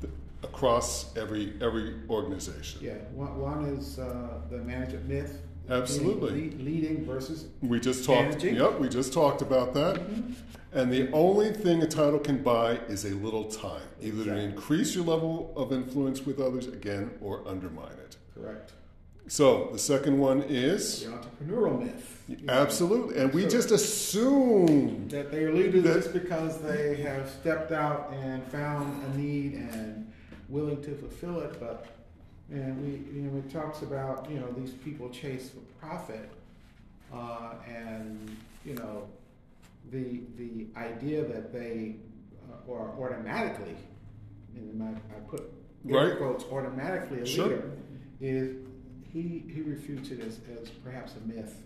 th- 0.00 0.12
across 0.42 1.14
every 1.16 1.52
every 1.60 1.96
organization. 2.08 2.80
Yeah. 2.82 2.92
One, 3.12 3.36
one 3.38 3.64
is 3.66 3.98
uh, 3.98 4.40
the 4.50 4.58
management 4.58 5.08
myth. 5.08 5.42
Absolutely. 5.68 6.30
Lead- 6.32 6.60
leading 6.62 7.04
versus 7.04 7.46
We 7.62 7.80
just 7.80 8.04
talked. 8.04 8.28
Managing. 8.28 8.54
Yep, 8.56 8.78
we 8.80 8.88
just 8.88 9.12
talked 9.12 9.42
about 9.42 9.74
that. 9.74 9.96
Mm-hmm. 9.96 10.32
And 10.72 10.92
the 10.92 11.10
only 11.12 11.52
thing 11.52 11.82
a 11.82 11.86
title 11.86 12.18
can 12.18 12.42
buy 12.42 12.72
is 12.88 13.04
a 13.04 13.10
little 13.14 13.44
time, 13.44 13.82
either 14.02 14.24
to 14.24 14.36
increase 14.36 14.94
your 14.94 15.04
level 15.04 15.52
of 15.56 15.72
influence 15.72 16.24
with 16.26 16.40
others 16.40 16.66
again 16.66 17.10
or 17.20 17.46
undermine 17.46 17.92
it. 18.04 18.16
correct. 18.34 18.72
So 19.30 19.68
the 19.72 19.78
second 19.78 20.18
one 20.18 20.42
is 20.48 21.04
The 21.04 21.10
entrepreneurial 21.10 21.82
myth. 21.84 22.22
absolutely, 22.48 23.16
and 23.18 23.32
we 23.34 23.42
So- 23.42 23.48
just 23.50 23.70
assume 23.72 25.08
that 25.08 25.30
they 25.30 25.44
are 25.44 25.52
leaders 25.52 25.84
just 25.84 26.12
because 26.14 26.58
they 26.62 26.96
have 26.96 27.28
stepped 27.28 27.70
out 27.72 28.10
and 28.22 28.42
found 28.44 29.02
a 29.04 29.18
need 29.18 29.52
and 29.54 30.10
willing 30.48 30.80
to 30.82 30.94
fulfill 30.94 31.40
it. 31.40 31.58
But 31.60 31.84
and 32.50 32.80
we 32.82 33.14
you 33.14 33.22
know 33.26 33.38
it 33.38 33.50
talks 33.52 33.82
about 33.82 34.28
you 34.30 34.38
know 34.40 34.50
these 34.52 34.72
people 34.72 35.08
chase 35.10 35.50
for 35.50 35.60
profit, 35.86 36.30
uh, 37.12 37.54
and 37.66 38.36
you 38.64 38.74
know 38.74 39.08
the 39.90 40.20
the 40.36 40.66
idea 40.76 41.24
that 41.24 41.52
they 41.52 41.96
uh, 42.50 42.72
are 42.72 42.90
automatically, 43.00 43.76
and 44.54 44.82
I, 44.82 44.90
I 45.16 45.20
put 45.20 45.40
air 45.88 45.94
Right. 46.08 46.18
quotes 46.18 46.44
automatically 46.44 47.20
a 47.20 47.26
Sure. 47.26 47.44
leader 47.48 47.70
is 48.20 48.56
he 49.12 49.44
he 49.48 49.62
refutes 49.62 50.10
it 50.10 50.20
as, 50.20 50.40
as 50.60 50.68
perhaps 50.70 51.14
a 51.16 51.20
myth. 51.28 51.62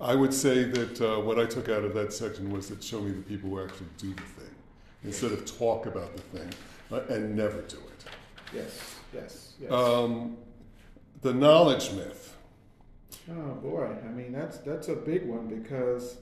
I 0.00 0.14
would 0.14 0.34
say 0.34 0.64
that 0.64 1.00
uh, 1.00 1.20
what 1.20 1.38
I 1.38 1.46
took 1.46 1.68
out 1.70 1.82
of 1.84 1.94
that 1.94 2.12
section 2.12 2.50
was 2.50 2.68
that 2.68 2.82
show 2.84 3.00
me 3.00 3.12
the 3.12 3.22
people 3.22 3.48
who 3.50 3.60
actually 3.62 3.86
do 3.96 4.12
the 4.12 4.22
thing 4.22 4.54
instead 5.04 5.32
of 5.32 5.46
talk 5.58 5.86
about 5.86 6.14
the 6.16 6.22
thing 6.38 6.50
uh, 6.92 7.00
and 7.14 7.34
never 7.34 7.62
do 7.62 7.76
it. 7.78 8.04
Yes, 8.54 8.95
yes, 9.16 9.54
yes. 9.60 9.70
Um, 9.72 10.36
the 11.22 11.32
knowledge 11.34 11.92
myth. 11.92 12.36
Oh 13.30 13.54
boy, 13.54 13.88
I 14.04 14.08
mean 14.12 14.32
that's 14.32 14.58
that's 14.58 14.88
a 14.88 14.94
big 14.96 15.26
one 15.26 15.48
because 15.48 16.18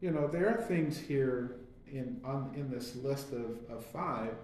you 0.00 0.10
know 0.12 0.28
there 0.28 0.48
are 0.48 0.62
things 0.62 0.96
here 0.98 1.56
in 1.90 2.20
on 2.24 2.52
in 2.54 2.70
this 2.70 2.94
list 2.96 3.32
of, 3.32 3.58
of 3.70 3.84
five 3.86 4.34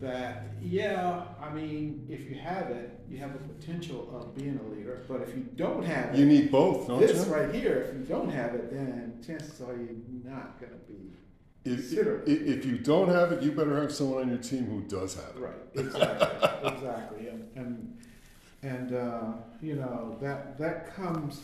that 0.00 0.44
yeah, 0.62 1.24
I 1.42 1.50
mean 1.52 2.06
if 2.08 2.30
you 2.30 2.36
have 2.36 2.70
it, 2.70 2.98
you 3.10 3.18
have 3.18 3.32
the 3.32 3.40
potential 3.54 4.08
of 4.14 4.34
being 4.36 4.58
a 4.64 4.74
leader. 4.74 5.04
But 5.08 5.22
if 5.22 5.34
you 5.36 5.44
don't 5.56 5.84
have 5.84 6.14
it, 6.14 6.18
You 6.18 6.24
need 6.24 6.50
both, 6.52 6.86
don't 6.86 7.00
this 7.00 7.26
you? 7.26 7.34
right 7.34 7.52
here, 7.54 7.88
if 7.90 7.94
you 7.98 8.04
don't 8.04 8.30
have 8.30 8.54
it, 8.54 8.72
then 8.72 9.20
chances 9.26 9.60
are 9.60 9.76
you're 9.76 9.96
not 10.24 10.58
going 10.60 10.72
to 10.72 10.78
be 10.86 11.10
If, 11.64 11.92
if, 11.92 12.26
if 12.26 12.64
you 12.64 12.78
don't 12.78 13.08
have 13.08 13.32
it, 13.32 13.42
you 13.42 13.52
better 13.52 13.80
have 13.80 13.92
someone 13.92 14.22
on 14.22 14.28
your 14.28 14.38
team 14.38 14.64
who 14.66 14.82
does 14.82 15.14
have 15.16 15.36
it. 15.36 15.40
Right, 15.40 15.54
exactly, 15.74 16.68
exactly, 16.72 17.28
and 17.28 17.48
and, 17.56 17.98
and 18.62 18.94
uh, 18.94 19.32
you 19.60 19.74
know 19.76 20.16
that 20.20 20.56
that 20.58 20.94
comes. 20.94 21.42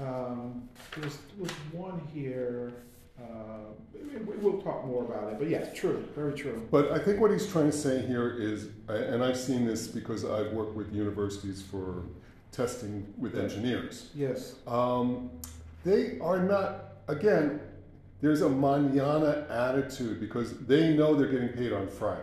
Um, 0.00 0.68
there's 0.96 1.18
was 1.38 1.50
one 1.72 2.00
here. 2.12 2.72
Uh, 3.20 3.24
we- 4.24 4.36
we'll 4.36 4.60
talk 4.62 4.84
more 4.86 5.04
about 5.04 5.32
it, 5.32 5.38
but 5.40 5.48
yes, 5.48 5.74
true, 5.76 6.04
very 6.14 6.34
true. 6.34 6.66
But 6.70 6.92
I 6.92 6.98
think 7.00 7.20
what 7.20 7.32
he's 7.32 7.50
trying 7.50 7.68
to 7.70 7.76
say 7.76 8.00
here 8.06 8.30
is, 8.38 8.68
and 8.88 9.24
I've 9.24 9.36
seen 9.38 9.66
this 9.66 9.88
because 9.88 10.24
I've 10.24 10.52
worked 10.52 10.76
with 10.76 10.92
universities 10.94 11.60
for 11.60 12.04
testing 12.52 13.12
with 13.18 13.36
engineers. 13.36 14.10
Yes, 14.14 14.54
Um, 14.68 15.30
they 15.84 16.18
are 16.20 16.38
not, 16.44 16.92
again, 17.08 17.58
there's 18.20 18.42
a 18.42 18.48
manana 18.48 19.46
attitude 19.50 20.20
because 20.20 20.58
they 20.58 20.94
know 20.94 21.14
they're 21.14 21.30
getting 21.30 21.50
paid 21.50 21.72
on 21.72 21.88
Friday, 21.88 22.22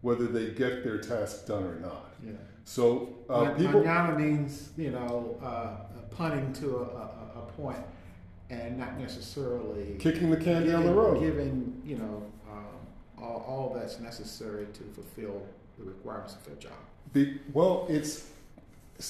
whether 0.00 0.26
they 0.26 0.50
get 0.50 0.82
their 0.82 0.98
task 0.98 1.46
done 1.46 1.64
or 1.64 1.78
not. 1.80 2.14
yeah. 2.24 2.32
So 2.64 3.14
uh, 3.30 3.52
people, 3.52 3.80
Manana 3.80 4.18
means, 4.18 4.70
you 4.76 4.90
know, 4.90 5.38
uh, 5.42 5.86
punting 6.14 6.52
to 6.54 6.76
a, 6.76 6.82
a, 6.82 7.38
a 7.38 7.52
point 7.56 7.78
and 8.50 8.78
not 8.78 8.98
necessarily 8.98 9.96
kicking 9.98 10.30
the 10.30 10.36
can 10.36 10.66
down 10.66 10.84
the 10.84 10.92
road. 10.92 11.20
Giving, 11.20 11.80
you 11.84 11.96
know, 11.96 12.22
um, 12.50 13.22
all, 13.22 13.44
all 13.48 13.74
that's 13.74 14.00
necessary 14.00 14.66
to 14.72 14.82
fulfill 14.94 15.46
the 15.78 15.84
requirements 15.84 16.34
of 16.34 16.44
their 16.44 16.56
job. 16.56 16.78
Be, 17.12 17.40
well, 17.52 17.86
it's 17.88 18.28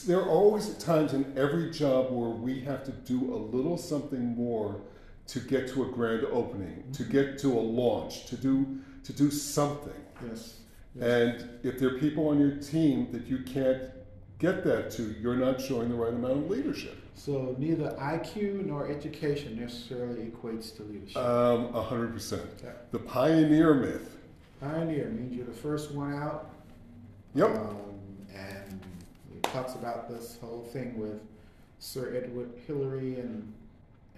there 0.06 0.18
are 0.20 0.28
always 0.28 0.75
times 0.75 1.14
in 1.14 1.32
every 1.37 1.70
job 1.70 2.10
where 2.10 2.28
we 2.28 2.60
have 2.60 2.84
to 2.84 2.92
do 2.92 3.34
a 3.34 3.37
little 3.37 3.78
something 3.78 4.37
more 4.37 4.80
to 5.28 5.40
get 5.40 5.68
to 5.68 5.85
a 5.85 5.87
grand 5.87 6.25
opening, 6.25 6.82
to 6.92 7.04
get 7.04 7.38
to 7.38 7.58
a 7.58 7.61
launch, 7.61 8.26
to 8.26 8.37
do 8.37 8.80
to 9.04 9.12
do 9.12 9.30
something. 9.30 9.92
Yes. 10.26 10.56
yes. 10.94 11.04
And 11.04 11.50
if 11.62 11.78
there 11.78 11.94
are 11.94 11.99
people 11.99 12.28
on 12.28 12.40
your 12.40 12.56
team 12.56 13.08
that 13.12 13.26
you 13.26 13.38
can't 13.44 13.82
get 14.38 14.64
that 14.64 14.90
to, 14.92 15.14
you're 15.20 15.37
not 15.37 15.61
showing 15.61 15.88
the 15.88 15.94
right 15.94 16.12
amount 16.12 16.44
of 16.44 16.50
leadership. 16.50 16.97
So 17.14 17.54
neither 17.58 17.90
IQ 18.00 18.66
nor 18.66 18.88
education 18.88 19.58
necessarily 19.58 20.26
equates 20.26 20.75
to 20.76 20.82
leadership. 20.85 21.16
Um, 21.16 21.75
a 21.75 21.82
hundred 21.82 22.12
percent. 22.12 22.49
Yeah. 22.62 22.70
The 22.90 22.99
pioneer 22.99 23.75
myth. 23.75 24.16
Pioneer 24.61 25.08
means 25.11 25.35
you're 25.35 25.47
the 25.47 25.52
first 25.52 25.92
one 25.92 26.14
out. 26.14 26.50
Yep. 27.35 27.50
Um, 27.50 27.76
and 28.35 28.80
it 29.35 29.42
talks 29.42 29.75
about 29.75 30.08
this 30.08 30.38
whole 30.40 30.68
thing 30.73 30.99
with 30.99 31.20
Sir 31.80 32.14
Edward 32.16 32.50
Hillary 32.66 33.20
and 33.20 33.52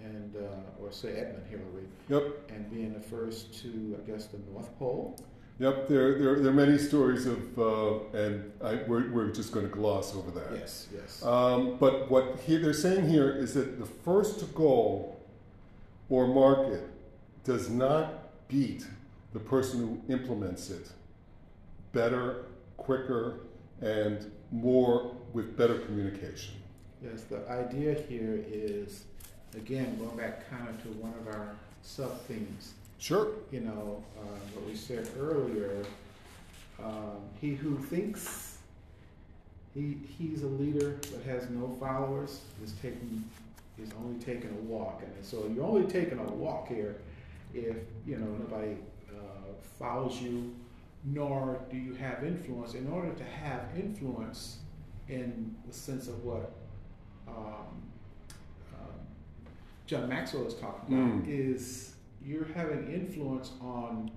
and 0.03 0.35
uh, 0.35 0.83
or 0.83 0.91
Sir 0.91 1.09
Edmund 1.09 1.45
Hillary 1.49 1.87
Yep. 2.09 2.51
and 2.51 2.69
being 2.71 2.93
the 2.93 2.99
first 2.99 3.53
to 3.61 3.97
I 4.01 4.09
guess 4.09 4.25
the 4.27 4.39
North 4.51 4.77
Pole. 4.79 5.17
Yep. 5.59 5.87
There, 5.89 6.17
there, 6.17 6.39
there 6.39 6.51
are 6.51 6.55
many 6.55 6.77
stories 6.79 7.27
of, 7.27 7.59
uh, 7.59 7.99
and 8.17 8.51
I, 8.63 8.75
we're, 8.87 9.11
we're 9.11 9.31
just 9.31 9.51
going 9.51 9.67
to 9.67 9.71
gloss 9.71 10.15
over 10.15 10.31
that. 10.31 10.57
Yes, 10.57 10.87
yes. 10.91 11.23
Um, 11.23 11.77
but 11.79 12.09
what 12.09 12.39
he, 12.47 12.57
they're 12.57 12.73
saying 12.73 13.07
here 13.07 13.29
is 13.29 13.53
that 13.53 13.79
the 13.79 13.85
first 13.85 14.55
goal 14.55 15.19
or 16.09 16.25
market 16.27 16.81
does 17.43 17.69
not 17.69 18.47
beat 18.47 18.87
the 19.33 19.39
person 19.39 19.79
who 19.79 20.13
implements 20.13 20.71
it 20.71 20.89
better, 21.93 22.45
quicker, 22.77 23.41
and 23.81 24.31
more 24.51 25.15
with 25.33 25.55
better 25.55 25.77
communication. 25.79 26.55
Yes, 27.03 27.23
the 27.23 27.47
idea 27.49 27.93
here 28.09 28.43
is, 28.47 29.03
again, 29.55 29.97
going 29.97 30.15
back 30.17 30.49
kind 30.49 30.67
of 30.67 30.81
to 30.83 30.89
one 30.99 31.13
of 31.19 31.27
our 31.27 31.55
sub 31.81 32.19
themes. 32.21 32.73
Sure. 32.97 33.29
You 33.51 33.61
know, 33.61 34.03
uh, 34.17 34.39
what 34.53 34.65
we 34.67 34.75
said 34.75 35.07
earlier. 35.19 35.83
Um, 36.83 37.17
he 37.39 37.53
who 37.53 37.77
thinks 37.77 38.57
he 39.73 39.97
he's 40.17 40.43
a 40.43 40.47
leader 40.47 40.97
but 41.11 41.21
has 41.23 41.49
no 41.49 41.75
followers 41.79 42.41
is 42.63 42.73
taking 42.81 43.23
is 43.81 43.89
only 44.03 44.19
taking 44.19 44.49
a 44.49 44.61
walk, 44.63 45.01
and 45.03 45.25
so 45.25 45.49
you're 45.53 45.65
only 45.65 45.89
taking 45.91 46.19
a 46.19 46.23
walk 46.23 46.67
here 46.67 46.97
if 47.53 47.75
you 48.05 48.17
know 48.17 48.27
nobody 48.39 48.77
uh, 49.09 49.53
follows 49.79 50.21
you, 50.21 50.53
nor 51.05 51.59
do 51.71 51.77
you 51.77 51.93
have 51.95 52.23
influence. 52.23 52.73
In 52.73 52.87
order 52.91 53.11
to 53.11 53.23
have 53.23 53.63
influence, 53.75 54.57
in 55.09 55.55
the 55.67 55.73
sense 55.73 56.07
of 56.07 56.23
what 56.23 56.51
um, 57.27 57.35
um, 57.35 57.80
John 59.91 60.07
Maxwell 60.07 60.47
is 60.47 60.53
talking 60.53 60.95
about, 60.95 61.23
Mm. 61.23 61.27
is 61.27 61.95
you're 62.23 62.45
having 62.45 62.89
influence 62.89 63.51
on 63.59 64.09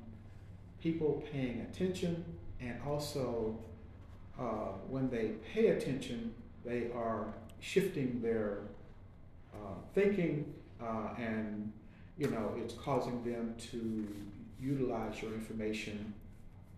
people 0.80 1.24
paying 1.32 1.62
attention, 1.62 2.24
and 2.60 2.80
also 2.82 3.58
uh, 4.38 4.68
when 4.88 5.10
they 5.10 5.30
pay 5.52 5.68
attention, 5.68 6.32
they 6.64 6.92
are 6.92 7.34
shifting 7.58 8.22
their 8.22 8.58
uh, 9.52 9.74
thinking, 9.94 10.54
uh, 10.80 11.08
and 11.18 11.72
you 12.18 12.30
know 12.30 12.54
it's 12.56 12.74
causing 12.74 13.24
them 13.24 13.54
to 13.58 14.06
utilize 14.60 15.20
your 15.22 15.32
information, 15.34 16.14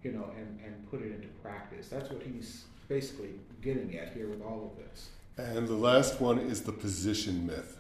you 0.03 0.13
know, 0.13 0.31
and, 0.39 0.59
and 0.65 0.91
put 0.91 1.03
it 1.03 1.13
into 1.13 1.29
practice. 1.43 1.89
That's 1.89 2.09
what 2.11 2.23
he's 2.23 2.65
basically 2.89 3.33
getting 3.61 3.95
at 3.99 4.15
here 4.15 4.29
with 4.31 4.41
all 4.41 4.73
of 4.73 4.83
this. 4.83 5.11
And 5.37 5.69
the 5.69 5.75
last 5.75 6.19
one 6.19 6.39
is 6.39 6.63
the 6.63 6.73
position 6.73 7.47
myth, 7.47 7.77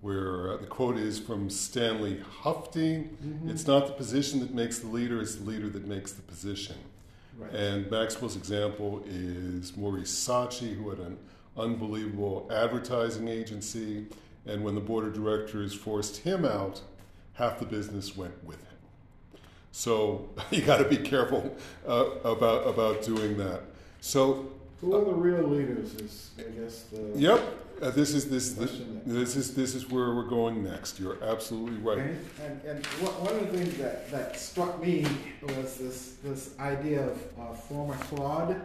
where 0.00 0.52
uh, 0.52 0.56
the 0.56 0.66
quote 0.66 0.96
is 0.96 1.18
from 1.18 1.50
Stanley 1.50 2.22
Huffty 2.42 3.08
It's 3.46 3.66
not 3.66 3.86
the 3.86 3.92
position 3.92 4.40
that 4.40 4.54
makes 4.54 4.78
the 4.78 4.86
leader, 4.86 5.20
it's 5.20 5.34
the 5.36 5.44
leader 5.44 5.68
that 5.68 5.86
makes 5.86 6.12
the 6.12 6.22
position. 6.22 6.76
Right. 7.36 7.52
And 7.52 7.90
Maxwell's 7.90 8.36
example 8.36 9.02
is 9.06 9.76
Maurice 9.76 10.12
Saatchi, 10.12 10.76
who 10.76 10.90
had 10.90 10.98
an 10.98 11.18
unbelievable 11.56 12.48
advertising 12.52 13.28
agency. 13.28 14.06
And 14.46 14.64
when 14.64 14.74
the 14.74 14.80
board 14.80 15.04
of 15.04 15.14
directors 15.14 15.74
forced 15.74 16.18
him 16.18 16.44
out, 16.44 16.80
half 17.34 17.58
the 17.58 17.66
business 17.66 18.16
went 18.16 18.42
with 18.44 18.58
him. 18.58 19.40
So 19.72 20.28
you 20.50 20.62
got 20.62 20.78
to 20.78 20.84
be 20.84 20.96
careful 20.96 21.56
uh, 21.86 22.06
about 22.24 22.66
about 22.66 23.02
doing 23.02 23.36
that. 23.38 23.62
So 24.00 24.50
Who 24.80 24.94
are 24.94 25.04
the 25.04 25.12
real 25.12 25.42
leaders? 25.48 25.94
Is 25.94 26.30
I 26.38 26.42
guess 26.42 26.82
the 26.84 27.12
Yep, 27.18 27.40
uh, 27.82 27.90
this 27.90 28.14
is 28.14 28.30
this 28.30 28.52
this, 28.52 28.80
this 29.04 29.34
is 29.36 29.54
this 29.54 29.74
is 29.74 29.88
where 29.90 30.14
we're 30.14 30.28
going 30.28 30.62
next. 30.62 31.00
You're 31.00 31.22
absolutely 31.24 31.78
right. 31.78 31.98
And, 31.98 32.20
and, 32.44 32.64
and 32.64 32.86
one 32.86 33.12
one 33.24 33.34
of 33.36 33.50
the 33.52 33.58
things 33.58 33.76
that, 33.78 34.10
that 34.12 34.38
struck 34.38 34.80
me 34.80 35.04
was 35.42 35.78
this, 35.78 36.14
this 36.22 36.54
idea 36.60 37.08
of 37.08 37.18
uh, 37.40 37.54
former 37.54 37.94
Claude 37.94 38.60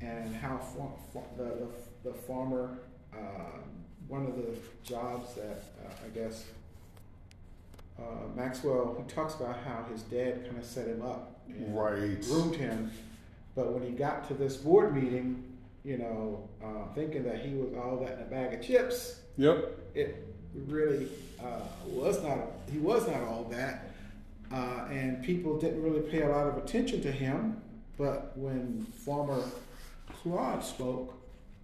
and 0.00 0.34
how 0.34 0.58
for, 0.58 0.92
for 1.12 1.24
the, 1.36 1.44
the, 1.44 2.10
the 2.10 2.14
former, 2.26 2.78
uh, 3.14 3.16
one 4.08 4.26
of 4.26 4.36
the 4.36 4.48
jobs 4.82 5.34
that 5.34 5.62
uh, 5.86 5.88
I 6.04 6.08
guess 6.08 6.46
uh, 7.98 8.02
Maxwell, 8.34 8.96
he 9.06 9.14
talks 9.14 9.34
about 9.36 9.56
how 9.64 9.84
his 9.92 10.02
dad 10.02 10.44
kind 10.46 10.58
of 10.58 10.64
set 10.64 10.88
him 10.88 11.02
up 11.02 11.40
and 11.48 11.76
Right. 11.76 12.20
groomed 12.22 12.56
him. 12.56 12.90
But 13.54 13.72
when 13.72 13.82
he 13.82 13.90
got 13.90 14.26
to 14.28 14.34
this 14.34 14.56
board 14.56 14.94
meeting, 14.94 15.44
you 15.84 15.98
know, 15.98 16.48
uh, 16.64 16.92
thinking 16.94 17.22
that 17.24 17.40
he 17.44 17.54
was 17.54 17.74
all 17.74 17.98
that 18.04 18.14
in 18.14 18.20
a 18.20 18.24
bag 18.24 18.54
of 18.54 18.62
chips, 18.64 19.20
Yep. 19.36 19.78
it 19.94 20.26
really 20.66 21.08
uh, 21.42 21.60
was 21.86 22.22
not 22.22 22.38
he 22.70 22.78
was 22.78 23.06
not 23.08 23.22
all 23.22 23.44
that. 23.50 23.90
Uh, 24.52 24.86
and 24.90 25.22
people 25.24 25.58
didn't 25.58 25.82
really 25.82 26.02
pay 26.10 26.22
a 26.22 26.28
lot 26.28 26.46
of 26.46 26.56
attention 26.58 27.00
to 27.02 27.10
him. 27.10 27.60
But 27.98 28.36
when 28.36 28.86
former 29.04 29.42
claude 30.22 30.64
spoke 30.64 31.14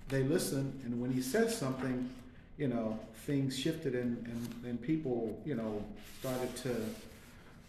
they 0.09 0.23
listened. 0.23 0.81
And 0.85 1.01
when 1.01 1.13
he 1.13 1.21
said 1.23 1.51
something 1.51 2.09
you 2.57 2.69
know 2.69 2.99
things 3.27 3.57
shifted 3.59 3.95
and, 3.95 4.27
and, 4.27 4.55
and 4.65 4.83
people 4.83 5.41
you 5.45 5.55
know 5.55 5.85
started 6.21 6.55
to 6.57 6.75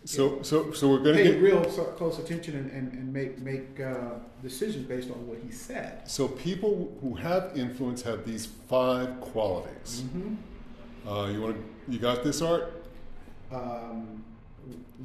So 0.05 0.41
so 0.41 0.71
so 0.71 0.89
we're 0.89 0.99
going 0.99 1.17
to 1.17 1.23
pay 1.23 1.31
get 1.33 1.41
real 1.41 1.62
close 1.63 2.19
attention 2.19 2.55
and, 2.55 2.71
and, 2.71 2.93
and 2.93 3.13
make 3.13 3.39
make 3.39 3.79
uh, 3.79 4.15
decisions 4.41 4.85
based 4.85 5.09
on 5.12 5.27
what 5.27 5.38
he 5.45 5.51
said 5.51 6.09
so 6.09 6.27
people 6.27 6.97
who 7.01 7.15
have 7.15 7.51
influence 7.55 8.01
have 8.03 8.25
these 8.25 8.45
five 8.45 9.19
qualities. 9.19 10.03
mm-hmm. 10.05 10.35
Uh, 11.07 11.27
you 11.27 11.41
want 11.41 11.55
to 11.55 11.91
you 11.91 11.99
got 11.99 12.23
this 12.23 12.41
art? 12.41 12.81
um, 13.51 14.23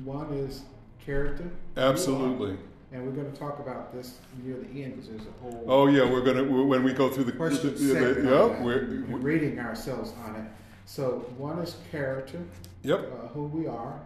one 0.05 0.33
is 0.33 0.63
character 1.05 1.51
Absolutely. 1.77 2.57
And 2.93 3.05
we're 3.05 3.13
going 3.13 3.31
to 3.31 3.37
talk 3.37 3.59
about 3.59 3.93
this 3.93 4.19
near 4.45 4.57
the 4.57 4.85
end 4.85 4.95
because 4.95 5.09
there's 5.09 5.23
a 5.27 5.43
whole 5.43 5.65
Oh 5.67 5.87
yeah, 5.89 6.09
we're 6.09 6.21
gonna 6.23 6.45
when 6.45 6.85
we 6.85 6.93
go 6.93 7.11
through 7.11 7.25
the 7.25 7.33
question 7.33 7.75
the- 7.75 7.79
the- 7.81 7.93
segment 7.95 8.25
yeah, 8.25 8.63
we're, 8.63 8.79
and 8.79 9.09
we 9.09 9.21
reading 9.21 9.59
ourselves 9.59 10.13
on 10.25 10.37
it. 10.37 10.45
So 10.87 11.27
one 11.37 11.59
is 11.59 11.77
character, 11.91 12.39
yep. 12.83 13.01
uh, 13.13 13.29
who 13.29 13.45
we 13.47 13.67
are, 13.67 13.99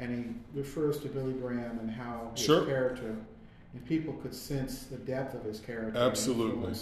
and 0.00 0.16
he 0.52 0.58
refers 0.58 0.98
to 1.00 1.08
Billy 1.08 1.34
Graham 1.34 1.78
and 1.78 1.90
how 1.90 2.30
his 2.34 2.44
Sure. 2.44 2.64
character, 2.64 3.14
and 3.74 3.84
people 3.86 4.14
could 4.14 4.34
sense 4.34 4.84
the 4.84 4.96
depth 4.96 5.34
of 5.34 5.44
his 5.44 5.60
character. 5.60 5.98
Absolutely. 5.98 6.72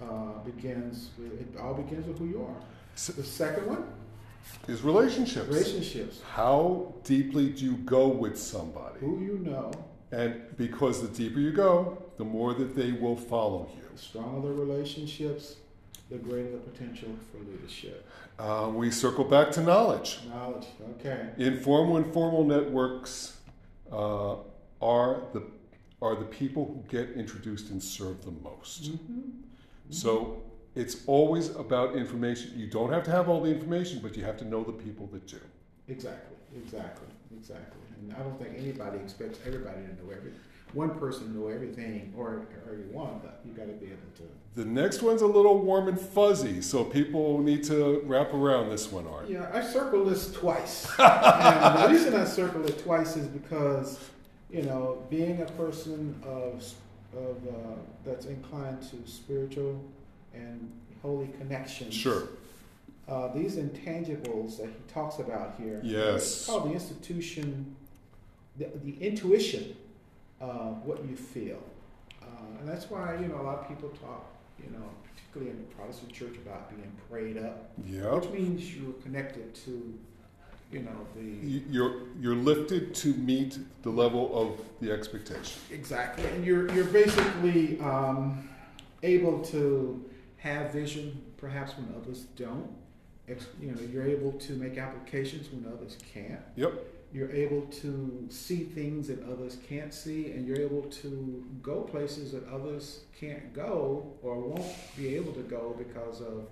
Uh, 0.00 0.32
begins 0.44 1.10
with 1.16 1.40
it 1.40 1.56
all 1.60 1.74
begins 1.74 2.06
with 2.08 2.18
who 2.18 2.26
you 2.26 2.42
are. 2.42 2.56
The 3.14 3.22
second 3.22 3.66
one, 3.68 3.84
Is 4.66 4.82
relationships. 4.82 5.46
relationships. 5.48 6.20
How 6.22 6.92
deeply 7.04 7.50
do 7.50 7.64
you 7.64 7.76
go 7.76 8.08
with 8.08 8.36
somebody? 8.36 8.98
Who 8.98 9.20
you 9.20 9.38
know, 9.38 9.70
And 10.10 10.42
because 10.58 11.00
the 11.00 11.08
deeper 11.08 11.38
you 11.40 11.52
go, 11.52 11.96
the 12.18 12.24
more 12.24 12.52
that 12.52 12.74
they 12.74 12.92
will 12.92 13.16
follow 13.16 13.68
you. 13.76 13.82
the 13.94 13.98
stronger 13.98 14.48
the 14.48 14.54
relationships, 14.54 15.56
the 16.12 16.18
greater 16.18 16.50
the 16.50 16.58
potential 16.58 17.08
for 17.30 17.38
leadership. 17.50 18.06
Uh, 18.38 18.70
we 18.72 18.90
circle 18.90 19.24
back 19.24 19.50
to 19.50 19.62
knowledge. 19.62 20.18
Knowledge, 20.28 20.66
okay. 21.00 21.30
Informal 21.38 21.96
and 21.96 22.12
formal 22.12 22.44
networks 22.44 23.38
uh, 23.90 24.36
are 24.80 25.22
the 25.32 25.42
are 26.02 26.16
the 26.16 26.24
people 26.24 26.66
who 26.66 26.82
get 26.88 27.16
introduced 27.16 27.70
and 27.70 27.82
serve 27.82 28.24
the 28.24 28.32
most. 28.42 28.92
Mm-hmm. 28.92 29.30
So 29.90 30.42
it's 30.74 31.04
always 31.06 31.50
about 31.50 31.94
information. 31.94 32.52
You 32.56 32.66
don't 32.66 32.92
have 32.92 33.04
to 33.04 33.10
have 33.12 33.28
all 33.28 33.40
the 33.40 33.50
information, 33.50 34.00
but 34.02 34.16
you 34.16 34.24
have 34.24 34.36
to 34.38 34.44
know 34.44 34.64
the 34.64 34.72
people 34.72 35.06
that 35.12 35.26
do. 35.28 35.38
Exactly, 35.86 36.36
exactly, 36.56 37.06
exactly. 37.38 37.80
And 38.00 38.12
I 38.14 38.18
don't 38.18 38.36
think 38.40 38.58
anybody 38.58 38.98
expects 38.98 39.38
everybody 39.46 39.82
to 39.82 40.04
know 40.04 40.10
everything. 40.10 40.40
One 40.72 40.98
person 40.98 41.34
know 41.38 41.48
everything, 41.48 42.12
or 42.16 42.46
or 42.66 42.76
you 42.76 42.86
want, 42.90 43.22
but 43.22 43.40
you 43.44 43.52
got 43.52 43.66
to 43.66 43.72
be 43.72 43.86
able 43.86 43.98
to. 44.16 44.22
The 44.54 44.64
next 44.64 45.02
one's 45.02 45.22
a 45.22 45.26
little 45.26 45.58
warm 45.58 45.88
and 45.88 45.98
fuzzy, 46.00 46.60
so 46.60 46.84
people 46.84 47.40
need 47.40 47.64
to 47.64 48.02
wrap 48.04 48.34
around 48.34 48.70
this 48.70 48.90
one, 48.92 49.06
Art. 49.06 49.28
Yeah, 49.28 49.50
I 49.52 49.62
circled 49.62 50.08
this 50.08 50.32
twice. 50.32 50.86
and 50.98 51.82
the 51.82 51.88
reason 51.88 52.14
I 52.14 52.24
circled 52.24 52.66
it 52.68 52.82
twice 52.82 53.16
is 53.16 53.26
because, 53.28 53.98
you 54.50 54.62
know, 54.62 55.02
being 55.10 55.40
a 55.42 55.46
person 55.46 56.14
of 56.24 56.64
of 57.14 57.36
uh, 57.46 57.52
that's 58.04 58.26
inclined 58.26 58.82
to 58.90 59.10
spiritual 59.10 59.82
and 60.34 60.70
holy 61.02 61.28
connections. 61.38 61.94
Sure. 61.94 62.28
Uh, 63.08 63.28
these 63.34 63.56
intangibles 63.56 64.58
that 64.58 64.66
he 64.66 64.92
talks 64.92 65.18
about 65.18 65.54
here. 65.58 65.80
Yes. 65.82 66.22
It's 66.22 66.46
called 66.46 66.70
the 66.70 66.72
institution, 66.72 67.76
the, 68.56 68.70
the 68.84 68.96
intuition 69.02 69.76
what 70.46 71.04
you 71.08 71.16
feel. 71.16 71.62
Uh, 72.22 72.26
and 72.60 72.68
that's 72.68 72.90
why, 72.90 73.16
you 73.20 73.28
know, 73.28 73.40
a 73.40 73.42
lot 73.42 73.58
of 73.60 73.68
people 73.68 73.88
talk, 73.90 74.26
you 74.62 74.70
know, 74.70 74.84
particularly 75.14 75.50
in 75.50 75.58
the 75.58 75.74
Protestant 75.74 76.12
church 76.12 76.36
about 76.36 76.70
being 76.70 76.92
prayed 77.10 77.38
up, 77.38 77.70
Yep. 77.86 78.14
which 78.26 78.30
means 78.30 78.74
you're 78.76 78.92
connected 78.94 79.54
to, 79.56 79.98
you 80.70 80.80
know, 80.80 81.06
the. 81.16 81.22
You- 81.22 81.62
You're 81.70 81.94
you're 82.20 82.34
lifted 82.36 82.94
to 82.96 83.14
meet 83.14 83.58
the 83.82 83.90
level 83.90 84.30
of 84.38 84.60
the 84.80 84.92
expectation. 84.92 85.60
Exactly. 85.70 86.24
And 86.26 86.44
you're, 86.44 86.72
you're 86.74 86.84
basically 86.86 87.80
um, 87.80 88.48
able 89.02 89.40
to 89.46 90.04
have 90.38 90.72
vision 90.72 91.20
perhaps 91.36 91.76
when 91.76 91.92
others 92.00 92.22
don't. 92.36 92.70
You 93.60 93.72
know, 93.72 93.80
you're 93.90 94.04
able 94.06 94.32
to 94.32 94.52
make 94.54 94.76
applications 94.76 95.50
when 95.50 95.64
others 95.72 95.96
can't. 96.12 96.40
Yep. 96.56 96.72
You're 97.12 97.30
able 97.30 97.62
to 97.82 98.26
see 98.30 98.64
things 98.64 99.08
that 99.08 99.22
others 99.24 99.58
can't 99.68 99.92
see, 99.92 100.32
and 100.32 100.46
you're 100.46 100.60
able 100.60 100.82
to 100.82 101.44
go 101.62 101.82
places 101.82 102.32
that 102.32 102.48
others 102.48 103.00
can't 103.18 103.52
go 103.52 104.14
or 104.22 104.40
won't 104.40 104.64
be 104.96 105.14
able 105.14 105.32
to 105.34 105.42
go 105.42 105.74
because 105.76 106.20
of 106.22 106.46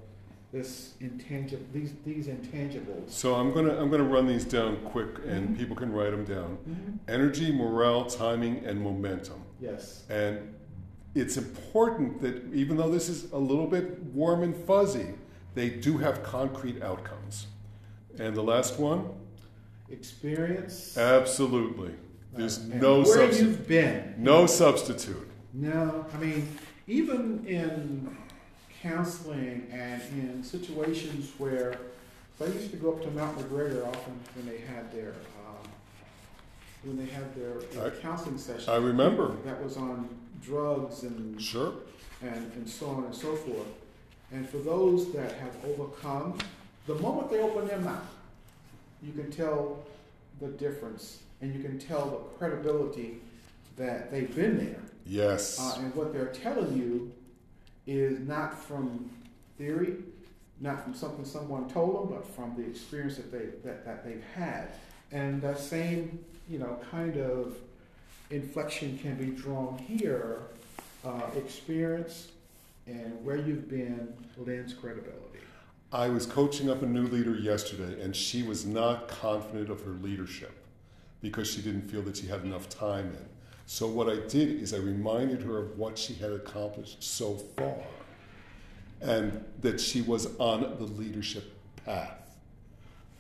this 0.53 0.95
intangible 1.01 1.65
these 1.73 1.93
these 2.05 2.27
intangibles. 2.27 3.09
So 3.11 3.37
I'm 3.37 3.55
gonna 3.55 3.75
I'm 3.81 3.89
gonna 3.91 4.05
run 4.05 4.27
these 4.27 4.45
down 4.45 4.77
quick, 4.85 5.09
and 5.27 5.51
Mhm. 5.51 5.59
people 5.59 5.77
can 5.77 5.93
write 5.93 6.11
them 6.11 6.25
down. 6.25 6.59
Mm-hmm. 6.69 6.97
Energy, 7.09 7.53
morale, 7.53 8.05
timing, 8.07 8.65
and 8.67 8.81
momentum. 8.83 9.41
Yes. 9.61 10.05
And 10.11 10.55
it's 11.15 11.37
important 11.37 12.21
that 12.21 12.53
even 12.53 12.77
though 12.77 12.91
this 12.91 13.09
is 13.09 13.31
a 13.33 13.39
little 13.39 13.67
bit 13.67 14.03
warm 14.13 14.43
and 14.43 14.55
fuzzy, 14.55 15.15
they 15.55 15.71
do 15.71 15.99
have 15.99 16.23
concrete 16.23 16.83
outcomes. 16.83 17.47
And 18.19 18.35
the 18.37 18.43
last 18.43 18.79
one, 18.79 19.09
Experience. 19.91 20.97
absolutely. 20.97 21.93
There's 22.33 22.61
no 22.65 22.97
where 23.03 23.05
substitute. 23.07 23.47
you've 23.49 23.69
been. 23.69 24.15
No 24.19 24.47
substitute. 24.47 25.29
No, 25.53 26.07
I 26.15 26.17
mean, 26.19 26.49
even 26.87 27.45
in 27.47 28.17
counseling 28.83 29.67
and 29.73 30.01
in 30.13 30.43
situations 30.45 31.31
where 31.39 31.75
so 32.39 32.47
I 32.47 32.49
used 32.49 32.71
to 32.71 32.77
go 32.79 32.93
up 32.93 33.03
to 33.03 33.11
Mount 33.11 33.37
McGregor 33.39 33.87
often 33.87 34.19
when 34.35 34.47
they 34.47 34.59
had 34.59 34.91
their 34.93 35.11
um, 35.47 35.69
when 36.85 36.97
they 36.97 37.13
had 37.13 37.35
their, 37.35 37.59
their 37.73 37.93
I- 37.93 38.01
counseling 38.01 38.39
sessions. 38.39 38.69
I 38.69 38.77
remember. 38.77 39.37
that 39.45 39.63
was 39.63 39.77
on 39.77 40.09
drugs 40.43 41.03
and, 41.03 41.41
Sure. 41.43 41.73
and 42.23 42.51
and 42.55 42.69
so 42.69 42.87
on 42.87 43.05
and 43.05 43.15
so 43.15 43.35
forth. 43.35 43.67
And 44.33 44.49
for 44.49 44.59
those 44.59 45.13
that 45.13 45.33
have 45.33 45.55
overcome, 45.67 46.39
the 46.87 46.95
moment 46.95 47.31
they 47.31 47.41
open 47.41 47.67
their 47.67 47.81
mouth, 47.81 48.05
you 49.03 49.13
can 49.13 49.31
tell 49.31 49.83
the 50.41 50.49
difference, 50.49 51.21
and 51.41 51.55
you 51.55 51.63
can 51.63 51.79
tell 51.79 52.11
the 52.11 52.17
credibility 52.39 53.21
that 53.77 54.11
they've 54.11 54.35
been 54.35 54.59
there. 54.59 54.81
Yes. 55.07 55.59
Uh, 55.59 55.81
and 55.81 55.95
what 55.95 56.13
they're 56.13 56.27
telling 56.27 56.77
you 56.77 57.13
is 57.87 58.21
not 58.21 58.59
from 58.59 59.11
theory, 59.59 59.97
not 60.61 60.83
from 60.83 60.95
something 60.95 61.25
someone 61.25 61.69
told 61.69 62.11
them, 62.11 62.17
but 62.17 62.27
from 62.35 62.55
the 62.57 62.69
experience 62.69 63.17
that 63.17 63.33
they 63.33 63.47
that, 63.65 63.85
that 63.85 64.05
they've 64.05 64.25
had. 64.35 64.69
And 65.13 65.43
that 65.43 65.59
same, 65.59 66.25
you 66.49 66.59
know, 66.59 66.79
kind 66.91 67.17
of 67.17 67.57
inflection 68.31 68.99
can 68.99 69.17
be 69.17 69.27
drawn 69.27 69.79
here. 69.79 70.43
Uh, 71.03 71.23
experience 71.35 72.29
and 72.87 73.25
where 73.25 73.37
you've 73.37 73.71
been 73.71 74.13
lends 74.37 74.75
credibility. 74.75 75.39
I 75.93 76.09
was 76.09 76.25
coaching 76.27 76.71
up 76.71 76.83
a 76.83 76.87
new 76.87 77.07
leader 77.07 77.35
yesterday, 77.35 78.01
and 78.03 78.15
she 78.15 78.43
was 78.43 78.65
not 78.65 79.09
confident 79.09 79.71
of 79.71 79.83
her 79.83 79.91
leadership 79.93 80.53
because 81.21 81.51
she 81.51 81.61
didn't 81.61 81.83
feel 81.83 82.03
that 82.03 82.17
she 82.17 82.27
had 82.29 82.43
enough 82.45 82.69
time 82.69 83.07
in. 83.07 83.29
So, 83.67 83.87
what 83.87 84.09
I 84.09 84.17
did 84.29 84.63
is 84.63 84.73
I 84.73 84.79
reminded 84.79 85.43
her 85.43 85.59
of 85.59 85.79
what 85.79 85.99
she 85.99 86.15
had 86.15 86.33
accomplished 86.33 87.03
so 87.03 87.35
far 87.57 87.77
and 89.01 89.45
that 89.61 89.81
she 89.81 90.03
was 90.03 90.37
on 90.39 90.61
the 90.79 90.85
leadership 90.85 91.53
path. 91.85 92.17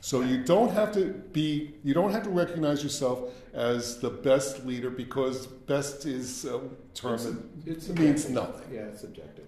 So 0.03 0.23
you 0.23 0.43
don't 0.43 0.73
have 0.73 0.93
to 0.93 1.07
be, 1.33 1.75
you 1.85 1.93
don't 1.93 2.11
have 2.13 2.23
to 2.23 2.31
recognize 2.31 2.83
yourself 2.83 3.33
as 3.53 3.99
the 4.01 4.09
best 4.09 4.65
leader 4.65 4.89
because 4.91 5.47
best 5.47 6.07
is 6.07 6.45
a 6.47 6.61
term 6.95 7.15
It's, 7.15 7.25
that 7.25 7.37
it's 7.67 7.89
means 7.89 8.23
subjective. 8.25 8.31
nothing. 8.33 8.75
Yeah, 8.75 8.81
it's 8.83 9.01
subjective. 9.03 9.45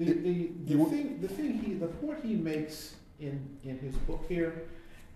The, 0.00 0.14
the, 0.14 0.50
the 0.64 0.84
thing, 0.86 1.20
the 1.20 1.28
thing 1.28 1.58
he, 1.58 1.74
the 1.74 1.86
point 1.86 2.24
he 2.24 2.34
makes 2.34 2.94
in, 3.20 3.38
in 3.64 3.78
his 3.78 3.94
book 3.96 4.24
here 4.26 4.62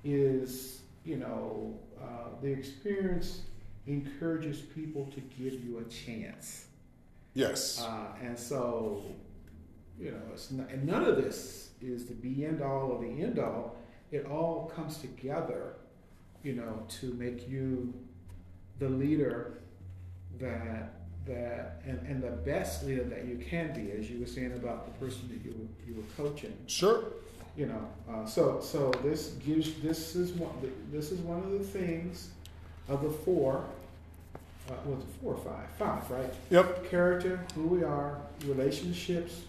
is, 0.04 0.82
you 1.06 1.16
know, 1.16 1.74
uh, 1.98 2.28
the 2.42 2.52
experience 2.52 3.40
encourages 3.86 4.60
people 4.60 5.06
to 5.14 5.20
give 5.20 5.64
you 5.64 5.78
a 5.78 5.84
chance. 5.84 6.66
Yes. 7.32 7.82
Uh, 7.82 8.08
and 8.22 8.38
so, 8.38 9.02
you 9.98 10.10
know, 10.10 10.20
it's 10.34 10.50
not, 10.50 10.68
and 10.68 10.84
none 10.84 11.04
of 11.04 11.16
this 11.16 11.70
is 11.80 12.04
the 12.04 12.12
be 12.12 12.44
end 12.44 12.60
all 12.60 12.90
or 12.90 13.02
the 13.02 13.22
end 13.22 13.38
all. 13.38 13.76
It 14.12 14.26
all 14.26 14.70
comes 14.76 14.98
together, 14.98 15.76
you 16.42 16.56
know, 16.56 16.84
to 17.00 17.14
make 17.14 17.48
you 17.48 17.94
the 18.80 18.90
leader 18.90 19.62
that 20.38 21.03
that 21.26 21.82
and, 21.87 21.98
and 22.06 22.22
the 22.22 22.30
best 22.30 22.84
leader 22.84 23.04
that 23.04 23.24
you 23.24 23.37
can 23.37 23.72
be, 23.72 23.92
as 23.92 24.10
you 24.10 24.20
were 24.20 24.26
saying 24.26 24.52
about 24.52 24.87
the 24.87 25.04
person 25.04 25.28
that 25.28 25.44
you 25.44 25.54
were, 25.56 25.87
you 25.87 25.94
were 25.94 26.30
coaching. 26.30 26.54
Sure. 26.66 27.04
You 27.56 27.66
know, 27.66 27.88
uh, 28.10 28.26
so 28.26 28.60
so 28.60 28.90
this 29.02 29.28
gives 29.46 29.80
this 29.80 30.16
is 30.16 30.32
one 30.32 30.50
this 30.90 31.12
is 31.12 31.20
one 31.20 31.38
of 31.38 31.52
the 31.52 31.60
things 31.60 32.30
of 32.88 33.02
the 33.02 33.10
four. 33.10 33.64
Uh, 34.68 34.72
was 34.87 35.00
it 35.00 35.06
four 35.22 35.34
or 35.34 35.44
five? 35.44 35.68
Five, 35.78 36.10
right? 36.10 36.34
Yep. 36.50 36.90
character, 36.90 37.38
who 37.54 37.66
we 37.66 37.84
are, 37.84 38.18
relationships, 38.46 39.42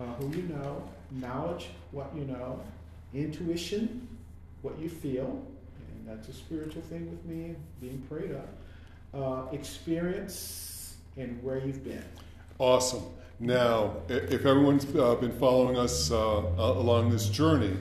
uh, 0.00 0.04
who 0.14 0.34
you 0.34 0.42
know, 0.44 0.82
knowledge, 1.10 1.68
what 1.90 2.10
you 2.16 2.24
know, 2.24 2.60
intuition, 3.12 4.08
what 4.62 4.78
you 4.78 4.88
feel, 4.88 5.44
and 5.90 6.08
that's 6.08 6.28
a 6.28 6.32
spiritual 6.32 6.82
thing 6.82 7.10
with 7.10 7.24
me, 7.26 7.54
being 7.80 8.02
prayed 8.08 8.32
up, 8.32 8.48
uh, 9.12 9.54
experience, 9.54 10.79
and 11.16 11.42
where 11.42 11.58
you've 11.58 11.84
been. 11.84 12.04
Awesome. 12.58 13.02
Now, 13.38 13.94
if 14.08 14.44
everyone's 14.44 14.84
uh, 14.94 15.14
been 15.14 15.32
following 15.32 15.78
us 15.78 16.10
uh, 16.10 16.42
along 16.58 17.10
this 17.10 17.28
journey, 17.28 17.76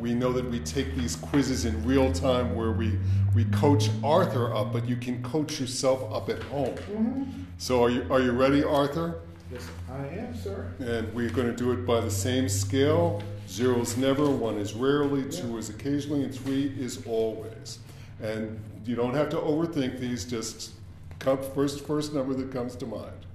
we 0.00 0.12
know 0.12 0.32
that 0.32 0.44
we 0.50 0.58
take 0.60 0.96
these 0.96 1.14
quizzes 1.14 1.66
in 1.66 1.84
real 1.84 2.12
time 2.12 2.56
where 2.56 2.72
we, 2.72 2.98
we 3.34 3.44
coach 3.46 3.90
Arthur 4.02 4.52
up, 4.52 4.72
but 4.72 4.88
you 4.88 4.96
can 4.96 5.22
coach 5.22 5.60
yourself 5.60 6.12
up 6.12 6.28
at 6.30 6.42
home. 6.44 7.46
So, 7.58 7.84
are 7.84 7.90
you, 7.90 8.04
are 8.10 8.20
you 8.20 8.32
ready, 8.32 8.64
Arthur? 8.64 9.20
Yes, 9.52 9.68
I 9.88 10.06
am, 10.18 10.34
sir. 10.36 10.72
And 10.80 11.12
we're 11.14 11.30
going 11.30 11.46
to 11.46 11.54
do 11.54 11.70
it 11.70 11.86
by 11.86 12.00
the 12.00 12.10
same 12.10 12.48
scale. 12.48 13.22
Zero 13.48 13.80
is 13.80 13.96
never, 13.96 14.28
one 14.28 14.58
is 14.58 14.74
rarely, 14.74 15.30
two 15.30 15.58
is 15.58 15.68
occasionally, 15.68 16.24
and 16.24 16.34
three 16.34 16.74
is 16.76 17.06
always. 17.06 17.78
And 18.20 18.58
you 18.84 18.96
don't 18.96 19.14
have 19.14 19.28
to 19.30 19.36
overthink 19.36 20.00
these, 20.00 20.24
just 20.24 20.72
first, 21.20 21.86
first 21.86 22.12
number 22.14 22.34
that 22.34 22.52
comes 22.52 22.76
to 22.76 22.86
mind. 22.86 23.26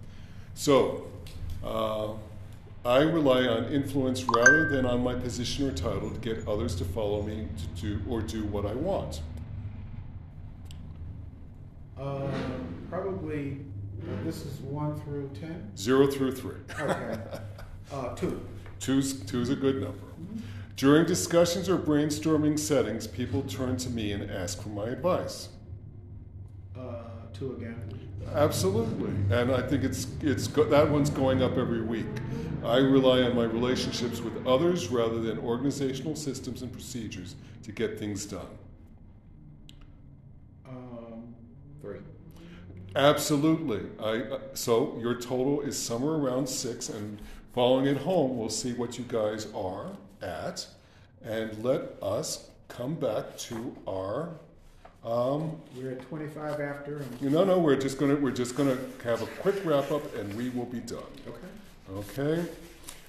So, 0.54 1.08
uh, 1.64 2.14
I 2.86 3.02
rely 3.02 3.46
on 3.46 3.66
influence 3.66 4.24
rather 4.24 4.70
than 4.70 4.86
on 4.86 5.04
my 5.04 5.14
position 5.14 5.68
or 5.68 5.72
title 5.74 6.10
to 6.10 6.20
get 6.20 6.48
others 6.48 6.76
to 6.76 6.86
follow 6.86 7.22
me 7.22 7.48
to 7.58 7.82
do 7.82 8.02
or 8.10 8.22
do 8.22 8.46
what 8.46 8.66
I 8.66 8.74
want. 8.74 9.22
Uh, 12.00 12.28
probably, 12.90 13.58
this 14.24 14.46
is 14.46 14.60
one 14.62 15.00
through 15.02 15.30
ten. 15.40 15.70
Zero 15.76 16.08
through 16.08 16.34
three. 16.34 16.60
Okay. 16.80 17.18
Uh, 17.92 18.14
two. 18.14 18.40
Two's, 18.80 19.20
two's 19.26 19.50
a 19.50 19.56
good 19.56 19.82
number. 19.82 19.98
During 20.76 21.08
discussions 21.08 21.68
or 21.68 21.78
brainstorming 21.78 22.60
settings, 22.60 23.08
people 23.08 23.42
turn 23.42 23.78
to 23.78 23.90
me 23.90 24.12
and 24.12 24.30
ask 24.30 24.62
for 24.62 24.70
my 24.70 24.90
advice. 24.90 25.50
Two 27.40 27.54
again. 27.54 27.82
Absolutely, 28.36 29.14
and 29.34 29.50
I 29.52 29.62
think 29.62 29.86
it's 29.86 30.08
it's 30.22 30.48
that 30.48 30.90
one's 30.90 31.10
going 31.10 31.42
up 31.42 31.58
every 31.58 31.82
week. 31.82 32.06
I 32.66 32.78
rely 32.78 33.22
on 33.22 33.34
my 33.34 33.46
relationships 33.46 34.20
with 34.20 34.46
others 34.46 34.90
rather 34.90 35.22
than 35.22 35.40
organizational 35.40 36.18
systems 36.18 36.62
and 36.62 36.72
procedures 36.72 37.36
to 37.64 37.72
get 37.72 37.98
things 37.98 38.26
done. 38.26 38.46
Um, 40.68 41.34
three. 41.82 42.00
Absolutely. 42.98 43.84
I 44.04 44.24
uh, 44.24 44.40
so 44.54 44.98
your 45.00 45.16
total 45.16 45.62
is 45.62 45.78
somewhere 45.78 46.16
around 46.16 46.48
six, 46.48 46.90
and 46.90 47.22
following 47.54 47.86
it 47.86 47.98
home, 47.98 48.38
we'll 48.38 48.50
see 48.50 48.74
what 48.74 48.98
you 48.98 49.06
guys 49.08 49.48
are 49.56 49.92
at, 50.22 50.68
and 51.24 51.64
let 51.64 51.84
us 52.02 52.50
come 52.68 52.96
back 52.96 53.38
to 53.38 53.78
our. 53.88 54.32
Um, 55.10 55.60
We're 55.76 55.92
at 55.92 56.02
twenty-five 56.02 56.60
after, 56.60 56.98
and, 56.98 57.22
no, 57.22 57.44
no, 57.44 57.58
we're 57.58 57.76
just 57.76 57.98
gonna 57.98 58.16
we're 58.16 58.30
just 58.30 58.56
gonna 58.56 58.78
have 59.04 59.24
a 59.24 59.26
quick 59.42 59.56
wrap 59.66 59.92
up, 59.92 60.16
and 60.16 60.32
we 60.36 60.50
will 60.50 60.66
be 60.66 60.82
done. 60.82 61.00
okay. 61.28 62.20
Okay. 62.22 62.46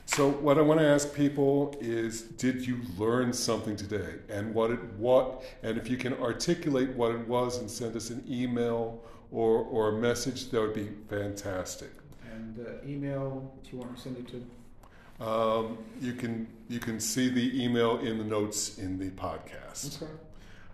So 0.06 0.30
what 0.30 0.58
I 0.58 0.62
want 0.62 0.80
to 0.80 0.86
ask 0.86 1.14
people 1.14 1.76
is, 1.80 2.22
did 2.22 2.66
you 2.66 2.80
learn 2.98 3.32
something 3.32 3.76
today, 3.76 4.14
and 4.30 4.54
what 4.54 4.70
it 4.70 4.82
what, 4.96 5.42
and 5.62 5.76
if 5.76 5.90
you 5.90 5.98
can 5.98 6.14
articulate 6.14 6.88
what 6.96 7.12
it 7.12 7.28
was 7.28 7.58
and 7.58 7.70
send 7.70 7.94
us 7.94 8.08
an 8.08 8.24
email 8.28 9.04
or 9.30 9.58
or 9.58 9.90
a 9.90 10.00
message, 10.00 10.48
that 10.50 10.60
would 10.60 10.74
be 10.74 10.88
fantastic. 11.10 11.90
And 12.32 12.56
the 12.56 12.82
email 12.88 13.52
that 13.62 13.70
you 13.72 13.78
want 13.78 13.94
to 13.94 14.00
send 14.00 14.16
it 14.16 14.26
to? 14.28 15.24
Um, 15.24 15.76
you 16.00 16.14
can 16.14 16.46
you 16.70 16.80
can 16.80 16.98
see 16.98 17.28
the 17.28 17.62
email 17.62 17.98
in 17.98 18.16
the 18.16 18.24
notes 18.24 18.78
in 18.78 18.98
the 18.98 19.10
podcast. 19.10 20.02
Okay. 20.02 20.10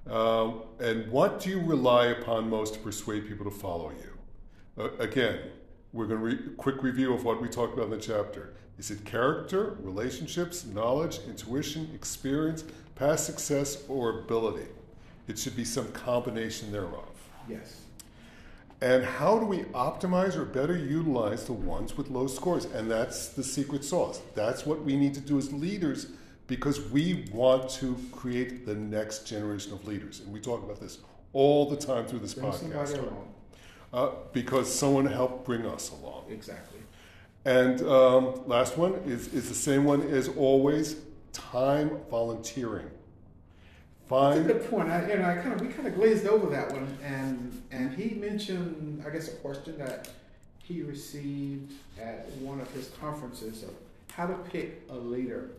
Um, 0.08 0.62
and 0.78 1.10
what 1.10 1.40
do 1.40 1.50
you 1.50 1.60
rely 1.60 2.06
upon 2.06 2.48
most 2.48 2.74
to 2.74 2.80
persuade 2.80 3.26
people 3.26 3.44
to 3.44 3.56
follow 3.56 3.90
you? 3.90 4.82
Uh, 4.84 4.90
again, 4.98 5.38
we're 5.92 6.06
going 6.06 6.20
to 6.20 6.26
re- 6.26 6.54
quick 6.56 6.82
review 6.82 7.12
of 7.12 7.24
what 7.24 7.40
we 7.40 7.48
talked 7.48 7.74
about 7.74 7.86
in 7.86 7.90
the 7.90 7.98
chapter. 7.98 8.54
Is 8.78 8.90
it 8.90 9.04
character, 9.04 9.76
relationships, 9.80 10.66
knowledge, 10.66 11.20
intuition, 11.26 11.90
experience, 11.94 12.64
past 12.94 13.24
success, 13.24 13.82
or 13.88 14.20
ability? 14.20 14.68
It 15.26 15.38
should 15.38 15.56
be 15.56 15.64
some 15.64 15.90
combination 15.92 16.70
thereof. 16.70 17.08
Yes. 17.48 17.80
And 18.82 19.04
how 19.04 19.38
do 19.38 19.46
we 19.46 19.60
optimize 19.72 20.36
or 20.36 20.44
better 20.44 20.76
utilize 20.76 21.44
the 21.44 21.54
ones 21.54 21.96
with 21.96 22.10
low 22.10 22.26
scores? 22.26 22.66
And 22.66 22.90
that's 22.90 23.28
the 23.28 23.42
secret 23.42 23.82
sauce. 23.82 24.20
That's 24.34 24.66
what 24.66 24.82
we 24.82 24.96
need 24.96 25.14
to 25.14 25.20
do 25.20 25.38
as 25.38 25.52
leaders 25.52 26.08
because 26.46 26.80
we 26.90 27.28
want 27.32 27.68
to 27.70 27.96
create 28.12 28.66
the 28.66 28.74
next 28.74 29.26
generation 29.26 29.72
of 29.72 29.86
leaders. 29.86 30.20
And 30.20 30.32
we 30.32 30.40
talk 30.40 30.62
about 30.62 30.80
this 30.80 30.98
all 31.32 31.68
the 31.68 31.76
time 31.76 32.06
through 32.06 32.20
this 32.20 32.34
Bring 32.34 32.50
podcast. 32.50 33.12
Uh, 33.92 34.10
because 34.32 34.72
someone 34.72 35.06
helped 35.06 35.44
bring 35.44 35.64
us 35.64 35.90
along. 35.90 36.24
Exactly. 36.28 36.80
And 37.44 37.80
um, 37.82 38.46
last 38.46 38.76
one 38.76 38.94
is, 39.06 39.32
is 39.32 39.48
the 39.48 39.54
same 39.54 39.84
one 39.84 40.02
as 40.02 40.28
always 40.28 40.96
time 41.32 42.00
volunteering. 42.10 42.90
That's 44.08 44.38
a 44.38 44.42
good 44.42 44.70
point. 44.70 44.88
I, 44.88 45.08
you 45.08 45.18
know, 45.18 45.24
I 45.24 45.36
kind 45.36 45.52
of 45.52 45.60
we 45.60 45.68
kind 45.68 45.88
of 45.88 45.94
glazed 45.94 46.26
over 46.26 46.48
that 46.50 46.70
one, 46.70 46.96
and 47.04 47.60
and 47.72 47.92
he 47.92 48.14
mentioned, 48.14 49.02
I 49.04 49.10
guess, 49.10 49.28
a 49.28 49.32
question 49.36 49.76
that 49.78 50.08
he 50.62 50.82
received 50.82 51.72
at 52.00 52.30
one 52.38 52.60
of 52.60 52.70
his 52.70 52.90
conferences 53.00 53.64
of 53.64 53.70
how 54.12 54.26
to 54.26 54.34
pick 54.50 54.82
a 54.90 54.94
leader, 54.94 55.50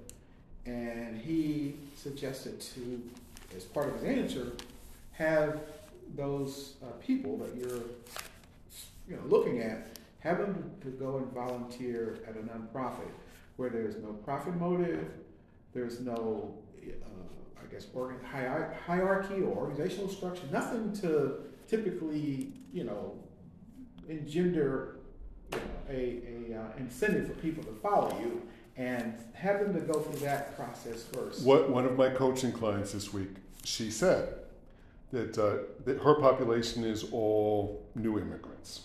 and 0.68 1.20
he 1.20 1.76
suggested 1.96 2.60
to, 2.60 3.02
as 3.56 3.64
part 3.64 3.88
of 3.88 4.02
his 4.02 4.04
answer, 4.04 4.52
have 5.14 5.62
those 6.16 6.76
uh, 6.84 6.92
people 7.02 7.38
that 7.38 7.56
you're, 7.56 7.82
you 9.08 9.16
know, 9.16 9.22
looking 9.28 9.62
at, 9.62 9.98
have 10.20 10.40
them 10.40 10.70
to 10.82 10.90
go 10.90 11.18
and 11.18 11.32
volunteer 11.32 12.20
at 12.28 12.36
a 12.36 12.40
nonprofit 12.40 13.10
where 13.56 13.70
there's 13.70 13.96
no 13.98 14.10
profit 14.10 14.56
motive, 14.58 15.10
there's 15.74 16.02
no, 16.02 16.54
uh, 16.86 17.62
I 17.62 17.74
guess, 17.74 17.88
organ, 17.94 18.20
hierarchy 18.26 19.42
or 19.42 19.56
organizational 19.56 20.10
structure, 20.10 20.44
nothing 20.52 20.92
to 21.02 21.36
typically, 21.68 22.52
you 22.74 22.84
know, 22.84 23.16
engender 24.10 24.98
you 25.54 25.60
know, 25.60 25.64
a, 25.90 26.54
a 26.54 26.60
uh, 26.60 26.78
incentive 26.78 27.28
for 27.28 27.34
people 27.36 27.64
to 27.64 27.74
follow 27.82 28.18
you 28.20 28.42
and 28.78 29.14
have 29.34 29.60
them 29.60 29.74
to 29.74 29.80
go 29.82 30.00
through 30.00 30.20
that 30.20 30.56
process 30.56 31.04
first. 31.04 31.44
what 31.44 31.70
one 31.70 31.86
of 31.86 31.98
my 31.98 32.10
coaching 32.10 32.52
clients 32.52 32.94
this 32.94 33.12
week, 33.14 33.30
she 33.64 33.90
said 33.90 34.30
that, 35.12 35.38
uh, 35.38 35.58
that 35.86 36.00
her 36.02 36.16
population 36.16 36.84
is 36.84 37.06
all 37.12 37.84
new 37.96 38.20
immigrants 38.20 38.82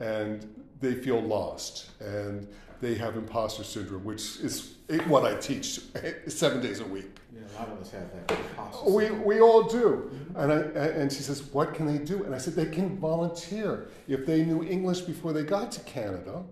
and 0.00 0.46
they 0.80 0.94
feel 0.94 1.20
lost 1.20 1.90
and 2.00 2.46
they 2.80 2.94
have 2.94 3.16
imposter 3.16 3.64
syndrome, 3.64 4.04
which 4.04 4.40
is 4.40 4.74
what 5.06 5.24
I 5.24 5.34
teach 5.36 5.80
seven 6.26 6.60
days 6.60 6.80
a 6.80 6.84
week. 6.84 7.16
Yeah, 7.32 7.40
a 7.40 7.60
lot 7.60 7.68
of 7.70 7.80
us 7.80 7.90
have 7.92 8.26
that. 8.26 8.38
imposter 8.38 8.90
We, 8.90 9.04
syndrome. 9.04 9.24
we 9.24 9.40
all 9.40 9.62
do. 9.62 10.10
And, 10.34 10.52
I, 10.52 10.56
and 10.56 11.10
she 11.10 11.22
says, 11.22 11.42
What 11.52 11.72
can 11.72 11.86
they 11.86 12.04
do? 12.04 12.24
And 12.24 12.34
I 12.34 12.38
said, 12.38 12.54
They 12.54 12.66
can 12.66 12.98
volunteer. 12.98 13.88
If 14.06 14.26
they 14.26 14.44
knew 14.44 14.62
English 14.64 15.00
before 15.02 15.32
they 15.32 15.44
got 15.44 15.72
to 15.72 15.80
Canada, 15.80 16.42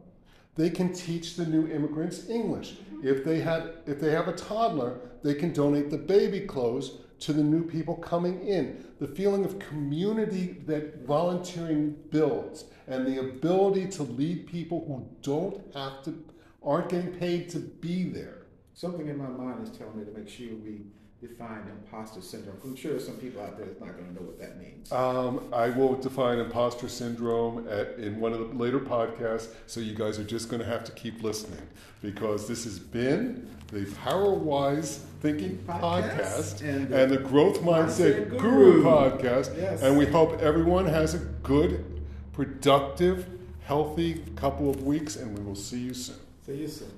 they 0.55 0.71
can 0.71 0.93
teach 0.93 1.37
the 1.37 1.47
new 1.47 1.67
immigrants 1.69 2.29
English. 2.29 2.73
Mm-hmm. 2.75 3.09
If 3.09 3.25
they, 3.25 3.41
had, 3.41 3.75
if 3.87 4.01
they 4.01 4.11
have 4.11 4.29
a 4.29 4.33
toddler, 4.33 5.01
they 5.23 5.35
can 5.35 5.53
donate 5.53 5.91
the 5.91 5.99
baby 5.99 6.41
clothes 6.41 6.99
to 7.21 7.33
the 7.33 7.43
new 7.43 7.65
people 7.65 7.95
coming 7.95 8.47
in. 8.47 8.85
The 8.99 9.07
feeling 9.07 9.45
of 9.45 9.59
community 9.59 10.59
that 10.67 11.07
volunteering 11.07 11.97
builds 12.11 12.65
and 12.89 13.07
the 13.07 13.21
ability 13.21 13.87
to 13.91 14.03
lead 14.03 14.47
people 14.47 14.85
who 14.87 15.09
don't 15.23 15.63
have 15.75 16.03
to, 16.05 16.23
aren't 16.63 16.89
getting 16.89 17.13
paid 17.13 17.49
to 17.51 17.59
be 17.59 18.05
there. 18.05 18.47
Something 18.75 19.09
in 19.09 19.19
my 19.19 19.29
mind 19.29 19.67
is 19.67 19.77
telling 19.77 19.99
me 19.99 20.05
to 20.05 20.11
make 20.11 20.29
sure 20.29 20.49
we 20.65 20.81
define 21.23 21.63
imposter 21.71 22.21
syndrome. 22.21 22.57
I'm 22.65 22.75
sure 22.75 22.99
some 22.99 23.15
people 23.15 23.41
out 23.43 23.57
there 23.57 23.67
that's 23.67 23.81
not 23.81 23.93
going 23.97 24.09
to 24.09 24.15
know 24.15 24.27
what 24.27 24.41
that 24.41 24.59
means. 24.59 24.91
Um, 24.91 25.41
I 25.53 25.69
will 25.69 25.95
define 25.95 26.39
imposter 26.39 26.89
syndrome 26.89 27.69
at, 27.69 27.95
in 27.99 28.19
one 28.19 28.33
of 28.33 28.41
the 28.41 28.47
later 28.57 28.81
podcasts, 28.81 29.49
so 29.69 29.81
you 29.81 29.95
guys 29.95 30.19
are 30.19 30.25
just 30.25 30.51
going 30.51 30.61
to 30.61 30.67
have 30.67 30.83
to 30.85 30.93
keep 30.93 31.23
listening 31.23 31.63
because 32.03 32.49
this 32.49 32.65
has 32.65 32.81
been 32.81 33.49
the 33.69 33.87
Power 34.03 34.35
Wise 34.35 35.05
Thinking 35.21 35.59
Podcast 35.59 36.17
Podcast 36.19 36.61
and 36.63 36.93
and, 36.93 37.13
the 37.13 37.19
the 37.19 37.23
Growth 37.23 37.61
Mindset 37.61 38.27
Mindset 38.27 38.39
Guru 38.39 38.83
Guru. 38.83 38.85
Podcast. 38.85 39.57
Yes. 39.57 39.83
And 39.83 39.97
we 39.97 40.07
hope 40.07 40.41
everyone 40.41 40.87
has 40.87 41.15
a 41.15 41.19
good, 41.19 42.03
productive, 42.33 43.27
healthy 43.65 44.25
couple 44.35 44.69
of 44.69 44.83
weeks, 44.83 45.15
and 45.15 45.39
we 45.39 45.45
will 45.45 45.55
see 45.55 45.79
you 45.79 45.95
soon. 45.95 46.17
See 46.45 46.57
you 46.57 46.69
soon. 46.69 46.91